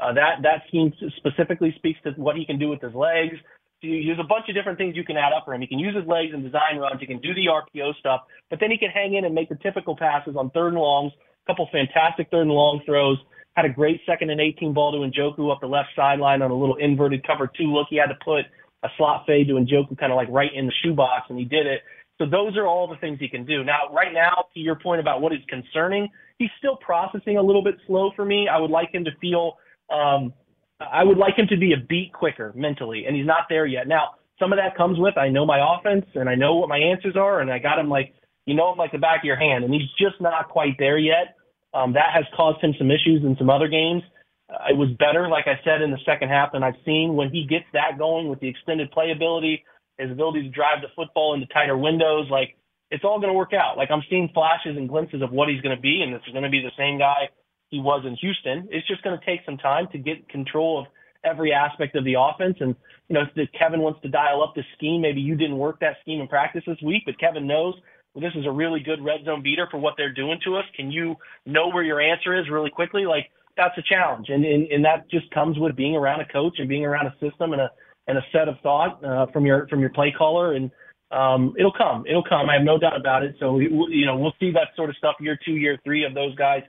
Uh, 0.00 0.12
that 0.12 0.42
that 0.42 0.62
scheme 0.66 0.92
specifically 1.16 1.72
speaks 1.76 2.00
to 2.02 2.10
what 2.12 2.36
he 2.36 2.44
can 2.44 2.58
do 2.58 2.68
with 2.68 2.80
his 2.80 2.94
legs. 2.94 3.36
There's 3.80 4.18
a 4.18 4.26
bunch 4.26 4.48
of 4.48 4.56
different 4.56 4.76
things 4.76 4.96
you 4.96 5.04
can 5.04 5.16
add 5.16 5.32
up 5.32 5.44
for 5.44 5.54
him. 5.54 5.60
He 5.60 5.68
can 5.68 5.78
use 5.78 5.94
his 5.94 6.04
legs 6.04 6.34
and 6.34 6.42
design 6.42 6.78
runs. 6.78 6.98
He 6.98 7.06
can 7.06 7.20
do 7.20 7.32
the 7.32 7.46
RPO 7.46 7.94
stuff, 8.00 8.22
but 8.50 8.58
then 8.58 8.72
he 8.72 8.78
can 8.78 8.90
hang 8.90 9.14
in 9.14 9.24
and 9.24 9.32
make 9.32 9.48
the 9.48 9.54
typical 9.62 9.96
passes 9.96 10.34
on 10.34 10.50
third 10.50 10.74
and 10.74 10.82
longs. 10.82 11.12
A 11.14 11.52
couple 11.52 11.68
fantastic 11.70 12.28
third 12.30 12.42
and 12.42 12.50
long 12.50 12.82
throws. 12.84 13.18
Had 13.58 13.64
a 13.64 13.74
great 13.74 14.00
second 14.06 14.30
and 14.30 14.40
18 14.40 14.72
ball 14.72 14.92
to 14.92 14.98
Njoku 14.98 15.50
up 15.50 15.60
the 15.60 15.66
left 15.66 15.88
sideline 15.96 16.42
on 16.42 16.52
a 16.52 16.54
little 16.54 16.76
inverted 16.76 17.26
cover 17.26 17.50
two 17.58 17.64
look. 17.64 17.88
He 17.90 17.96
had 17.96 18.06
to 18.06 18.14
put 18.24 18.44
a 18.84 18.88
slot 18.96 19.24
fade 19.26 19.48
to 19.48 19.54
Njoku 19.54 19.98
kind 19.98 20.12
of 20.12 20.16
like 20.16 20.28
right 20.30 20.50
in 20.54 20.66
the 20.66 20.72
shoebox, 20.80 21.26
and 21.28 21.36
he 21.36 21.44
did 21.44 21.66
it. 21.66 21.80
So 22.18 22.24
those 22.24 22.56
are 22.56 22.68
all 22.68 22.86
the 22.86 22.94
things 22.98 23.18
he 23.18 23.28
can 23.28 23.44
do. 23.44 23.64
Now, 23.64 23.92
right 23.92 24.14
now, 24.14 24.44
to 24.54 24.60
your 24.60 24.76
point 24.76 25.00
about 25.00 25.20
what 25.20 25.32
is 25.32 25.40
concerning, 25.48 26.08
he's 26.38 26.50
still 26.58 26.76
processing 26.76 27.36
a 27.36 27.42
little 27.42 27.64
bit 27.64 27.74
slow 27.88 28.12
for 28.14 28.24
me. 28.24 28.46
I 28.46 28.60
would 28.60 28.70
like 28.70 28.94
him 28.94 29.04
to 29.06 29.10
feel, 29.20 29.54
um, 29.92 30.32
I 30.78 31.02
would 31.02 31.18
like 31.18 31.36
him 31.36 31.48
to 31.48 31.56
be 31.56 31.72
a 31.72 31.84
beat 31.88 32.12
quicker 32.12 32.52
mentally, 32.54 33.06
and 33.08 33.16
he's 33.16 33.26
not 33.26 33.46
there 33.48 33.66
yet. 33.66 33.88
Now, 33.88 34.14
some 34.38 34.52
of 34.52 34.58
that 34.58 34.76
comes 34.76 35.00
with 35.00 35.18
I 35.18 35.30
know 35.30 35.44
my 35.44 35.58
offense 35.58 36.06
and 36.14 36.28
I 36.28 36.36
know 36.36 36.54
what 36.54 36.68
my 36.68 36.78
answers 36.78 37.16
are, 37.16 37.40
and 37.40 37.50
I 37.50 37.58
got 37.58 37.80
him 37.80 37.88
like 37.88 38.14
you 38.46 38.54
know 38.54 38.70
him 38.70 38.78
like 38.78 38.92
the 38.92 38.98
back 38.98 39.18
of 39.22 39.24
your 39.24 39.34
hand, 39.34 39.64
and 39.64 39.74
he's 39.74 39.90
just 39.98 40.20
not 40.20 40.48
quite 40.48 40.76
there 40.78 40.96
yet. 40.96 41.34
Um, 41.74 41.92
that 41.92 42.10
has 42.14 42.24
caused 42.36 42.62
him 42.62 42.74
some 42.78 42.90
issues 42.90 43.22
in 43.24 43.36
some 43.38 43.50
other 43.50 43.68
games. 43.68 44.02
Uh, 44.48 44.72
it 44.72 44.76
was 44.76 44.88
better, 44.98 45.28
like 45.28 45.46
I 45.46 45.60
said, 45.64 45.82
in 45.82 45.90
the 45.90 46.00
second 46.06 46.30
half 46.30 46.52
than 46.52 46.62
I've 46.62 46.80
seen. 46.84 47.14
When 47.14 47.30
he 47.30 47.46
gets 47.46 47.66
that 47.74 47.98
going 47.98 48.28
with 48.28 48.40
the 48.40 48.48
extended 48.48 48.90
playability, 48.92 49.62
his 49.98 50.10
ability 50.10 50.42
to 50.42 50.48
drive 50.48 50.80
the 50.80 50.88
football 50.96 51.34
into 51.34 51.46
tighter 51.46 51.76
windows, 51.76 52.28
like 52.30 52.56
it's 52.90 53.04
all 53.04 53.18
going 53.18 53.28
to 53.28 53.36
work 53.36 53.52
out. 53.52 53.76
Like 53.76 53.90
I'm 53.90 54.02
seeing 54.08 54.30
flashes 54.32 54.76
and 54.76 54.88
glimpses 54.88 55.20
of 55.22 55.30
what 55.32 55.48
he's 55.48 55.60
going 55.60 55.76
to 55.76 55.80
be, 55.80 56.00
and 56.02 56.14
this 56.14 56.22
is 56.26 56.32
going 56.32 56.44
to 56.44 56.50
be 56.50 56.62
the 56.62 56.72
same 56.78 56.98
guy 56.98 57.28
he 57.68 57.80
was 57.80 58.04
in 58.06 58.16
Houston. 58.16 58.68
It's 58.70 58.88
just 58.88 59.02
going 59.02 59.18
to 59.18 59.24
take 59.26 59.40
some 59.44 59.58
time 59.58 59.88
to 59.92 59.98
get 59.98 60.28
control 60.28 60.80
of 60.80 60.86
every 61.24 61.52
aspect 61.52 61.96
of 61.96 62.04
the 62.04 62.14
offense. 62.18 62.56
And 62.60 62.74
you 63.08 63.14
know, 63.14 63.22
if 63.34 63.48
Kevin 63.58 63.80
wants 63.80 64.00
to 64.02 64.08
dial 64.08 64.42
up 64.42 64.54
the 64.54 64.62
scheme, 64.76 65.02
maybe 65.02 65.20
you 65.20 65.36
didn't 65.36 65.58
work 65.58 65.80
that 65.80 65.96
scheme 66.00 66.20
in 66.20 66.28
practice 66.28 66.62
this 66.66 66.80
week, 66.82 67.02
but 67.04 67.18
Kevin 67.18 67.46
knows 67.46 67.74
this 68.20 68.32
is 68.34 68.46
a 68.46 68.50
really 68.50 68.80
good 68.80 69.02
red 69.02 69.24
zone 69.24 69.42
beater 69.42 69.68
for 69.70 69.78
what 69.78 69.94
they're 69.96 70.12
doing 70.12 70.38
to 70.44 70.56
us. 70.56 70.64
Can 70.76 70.90
you 70.90 71.16
know 71.46 71.68
where 71.68 71.82
your 71.82 72.00
answer 72.00 72.38
is 72.38 72.46
really 72.50 72.70
quickly? 72.70 73.06
Like 73.06 73.30
that's 73.56 73.76
a 73.78 73.82
challenge, 73.82 74.26
and 74.28 74.44
and, 74.44 74.70
and 74.70 74.84
that 74.84 75.10
just 75.10 75.30
comes 75.30 75.58
with 75.58 75.76
being 75.76 75.96
around 75.96 76.20
a 76.20 76.26
coach 76.26 76.54
and 76.58 76.68
being 76.68 76.84
around 76.84 77.06
a 77.06 77.12
system 77.20 77.52
and 77.52 77.62
a 77.62 77.70
and 78.06 78.18
a 78.18 78.22
set 78.32 78.48
of 78.48 78.56
thought 78.62 79.04
uh, 79.04 79.26
from 79.32 79.46
your 79.46 79.68
from 79.68 79.80
your 79.80 79.90
play 79.90 80.12
caller, 80.16 80.54
and 80.54 80.70
um, 81.10 81.54
it'll 81.58 81.72
come. 81.72 82.04
It'll 82.08 82.24
come. 82.24 82.48
I 82.50 82.54
have 82.54 82.64
no 82.64 82.78
doubt 82.78 82.98
about 82.98 83.22
it. 83.22 83.36
So 83.40 83.58
you 83.58 84.06
know 84.06 84.16
we'll 84.16 84.34
see 84.40 84.50
that 84.52 84.68
sort 84.76 84.90
of 84.90 84.96
stuff 84.96 85.16
year 85.20 85.38
two, 85.44 85.52
year 85.52 85.78
three 85.84 86.04
of 86.04 86.14
those 86.14 86.34
guys 86.36 86.62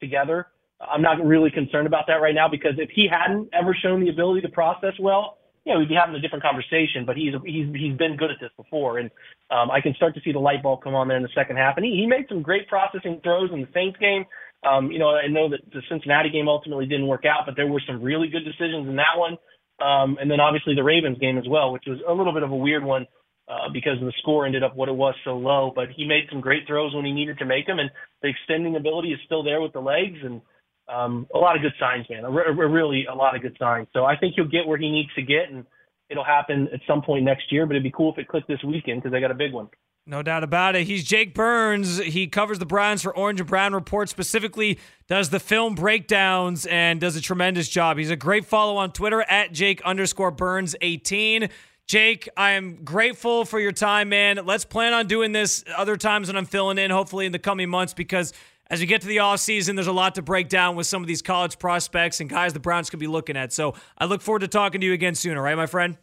together. 0.00 0.46
I'm 0.80 1.02
not 1.02 1.24
really 1.24 1.50
concerned 1.50 1.86
about 1.86 2.04
that 2.08 2.20
right 2.20 2.34
now 2.34 2.48
because 2.48 2.74
if 2.76 2.90
he 2.94 3.08
hadn't 3.10 3.48
ever 3.54 3.74
shown 3.82 4.00
the 4.04 4.10
ability 4.10 4.42
to 4.42 4.48
process 4.50 4.92
well, 5.00 5.38
yeah, 5.66 5.76
we'd 5.76 5.88
be 5.88 5.98
having 5.98 6.14
a 6.14 6.20
different 6.20 6.44
conversation. 6.44 7.04
But 7.04 7.16
he's 7.16 7.34
he's 7.44 7.66
he's 7.74 7.98
been 7.98 8.16
good 8.16 8.30
at 8.30 8.38
this 8.40 8.54
before, 8.56 8.98
and 8.98 9.10
um, 9.50 9.68
I 9.70 9.80
can 9.82 9.94
start 9.94 10.14
to 10.14 10.20
see 10.24 10.30
the 10.30 10.38
light 10.38 10.62
bulb 10.62 10.82
come 10.82 10.94
on 10.94 11.08
there 11.08 11.16
in 11.16 11.24
the 11.24 11.34
second 11.34 11.56
half. 11.56 11.76
And 11.76 11.84
he, 11.84 11.92
he 11.92 12.06
made 12.06 12.26
some 12.28 12.40
great 12.40 12.68
processing 12.68 13.20
throws 13.22 13.50
in 13.52 13.60
the 13.60 13.68
Saints 13.74 13.98
game. 13.98 14.24
Um, 14.62 14.90
you 14.90 14.98
know, 14.98 15.10
I 15.10 15.26
know 15.26 15.50
that 15.50 15.60
the 15.74 15.82
Cincinnati 15.90 16.30
game 16.30 16.48
ultimately 16.48 16.86
didn't 16.86 17.08
work 17.08 17.24
out, 17.26 17.44
but 17.44 17.56
there 17.56 17.66
were 17.66 17.82
some 17.84 18.00
really 18.00 18.28
good 18.28 18.44
decisions 18.44 18.88
in 18.88 18.96
that 18.96 19.18
one. 19.18 19.36
Um, 19.82 20.16
and 20.18 20.30
then 20.30 20.40
obviously 20.40 20.74
the 20.74 20.82
Ravens 20.82 21.18
game 21.18 21.36
as 21.36 21.44
well, 21.48 21.72
which 21.72 21.84
was 21.86 21.98
a 22.08 22.12
little 22.12 22.32
bit 22.32 22.42
of 22.42 22.50
a 22.50 22.56
weird 22.56 22.82
one 22.82 23.06
uh, 23.48 23.68
because 23.72 23.98
the 24.00 24.12
score 24.22 24.46
ended 24.46 24.62
up 24.62 24.74
what 24.74 24.88
it 24.88 24.94
was 24.94 25.14
so 25.24 25.36
low. 25.36 25.72
But 25.74 25.90
he 25.94 26.06
made 26.06 26.26
some 26.30 26.40
great 26.40 26.66
throws 26.66 26.94
when 26.94 27.04
he 27.04 27.12
needed 27.12 27.38
to 27.38 27.44
make 27.44 27.66
them, 27.66 27.78
and 27.78 27.90
the 28.22 28.28
extending 28.28 28.76
ability 28.76 29.12
is 29.12 29.20
still 29.26 29.42
there 29.42 29.60
with 29.60 29.72
the 29.72 29.80
legs, 29.80 30.18
and 30.22 30.40
um, 30.88 31.26
a 31.34 31.38
lot 31.38 31.56
of 31.56 31.62
good 31.62 31.74
signs, 31.78 32.06
man. 32.08 32.24
A, 32.24 32.30
really 32.30 33.06
a 33.06 33.14
lot 33.14 33.34
of 33.34 33.42
good 33.42 33.56
signs. 33.58 33.88
So 33.92 34.04
I 34.04 34.16
think 34.16 34.34
he'll 34.36 34.48
get 34.48 34.66
where 34.66 34.78
he 34.78 34.90
needs 34.90 35.12
to 35.14 35.22
get, 35.22 35.50
and 35.50 35.64
it'll 36.08 36.24
happen 36.24 36.68
at 36.72 36.80
some 36.86 37.02
point 37.02 37.24
next 37.24 37.50
year. 37.50 37.66
But 37.66 37.72
it'd 37.72 37.82
be 37.82 37.90
cool 37.90 38.12
if 38.12 38.18
it 38.18 38.28
clicked 38.28 38.48
this 38.48 38.62
weekend 38.64 39.02
because 39.02 39.12
they 39.12 39.20
got 39.20 39.30
a 39.30 39.34
big 39.34 39.52
one. 39.52 39.68
No 40.08 40.22
doubt 40.22 40.44
about 40.44 40.76
it. 40.76 40.86
He's 40.86 41.02
Jake 41.02 41.34
Burns. 41.34 41.98
He 41.98 42.28
covers 42.28 42.60
the 42.60 42.66
Browns 42.66 43.02
for 43.02 43.14
Orange 43.16 43.40
and 43.40 43.48
Brown 43.48 43.74
Report, 43.74 44.08
specifically 44.08 44.78
does 45.08 45.30
the 45.30 45.40
film 45.40 45.74
breakdowns 45.74 46.64
and 46.66 47.00
does 47.00 47.16
a 47.16 47.20
tremendous 47.20 47.68
job. 47.68 47.98
He's 47.98 48.10
a 48.10 48.16
great 48.16 48.44
follow 48.44 48.76
on 48.76 48.92
Twitter 48.92 49.22
at 49.22 49.50
Jake 49.50 49.82
underscore 49.82 50.30
Burns 50.30 50.76
18. 50.80 51.48
Jake, 51.86 52.28
I 52.36 52.52
am 52.52 52.82
grateful 52.82 53.44
for 53.44 53.60
your 53.60 53.70
time, 53.70 54.08
man. 54.08 54.40
Let's 54.44 54.64
plan 54.64 54.92
on 54.92 55.06
doing 55.06 55.30
this 55.30 55.64
other 55.76 55.96
times 55.96 56.26
when 56.26 56.36
I'm 56.36 56.44
filling 56.44 56.78
in, 56.78 56.90
hopefully 56.90 57.26
in 57.26 57.32
the 57.32 57.38
coming 57.38 57.70
months, 57.70 57.94
because 57.94 58.32
as 58.68 58.80
we 58.80 58.86
get 58.86 59.02
to 59.02 59.06
the 59.06 59.18
offseason, 59.18 59.76
there's 59.76 59.86
a 59.86 59.92
lot 59.92 60.16
to 60.16 60.22
break 60.22 60.48
down 60.48 60.74
with 60.74 60.88
some 60.88 61.00
of 61.00 61.06
these 61.06 61.22
college 61.22 61.60
prospects 61.60 62.20
and 62.20 62.28
guys 62.28 62.52
the 62.52 62.58
Browns 62.58 62.90
could 62.90 62.98
be 62.98 63.06
looking 63.06 63.36
at. 63.36 63.52
So 63.52 63.74
I 63.96 64.06
look 64.06 64.20
forward 64.20 64.40
to 64.40 64.48
talking 64.48 64.80
to 64.80 64.86
you 64.86 64.94
again 64.94 65.14
soon, 65.14 65.36
all 65.36 65.44
right, 65.44 65.56
my 65.56 65.66
friend? 65.66 65.96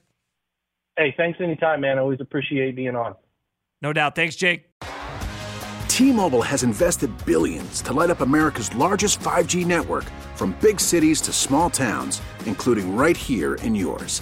Hey, 0.95 1.13
thanks 1.17 1.41
anytime, 1.41 1.81
man. 1.81 1.97
I 1.97 2.01
always 2.01 2.21
appreciate 2.21 2.77
being 2.77 2.95
on. 2.95 3.15
No 3.81 3.91
doubt. 3.91 4.15
Thanks, 4.15 4.37
Jake. 4.37 4.69
T-Mobile 5.89 6.43
has 6.43 6.63
invested 6.63 7.11
billions 7.25 7.81
to 7.81 7.91
light 7.91 8.09
up 8.09 8.21
America's 8.21 8.73
largest 8.75 9.19
5G 9.19 9.65
network 9.65 10.05
from 10.35 10.55
big 10.61 10.79
cities 10.79 11.19
to 11.21 11.33
small 11.33 11.69
towns, 11.69 12.21
including 12.45 12.95
right 12.95 13.17
here 13.17 13.55
in 13.55 13.75
yours. 13.75 14.21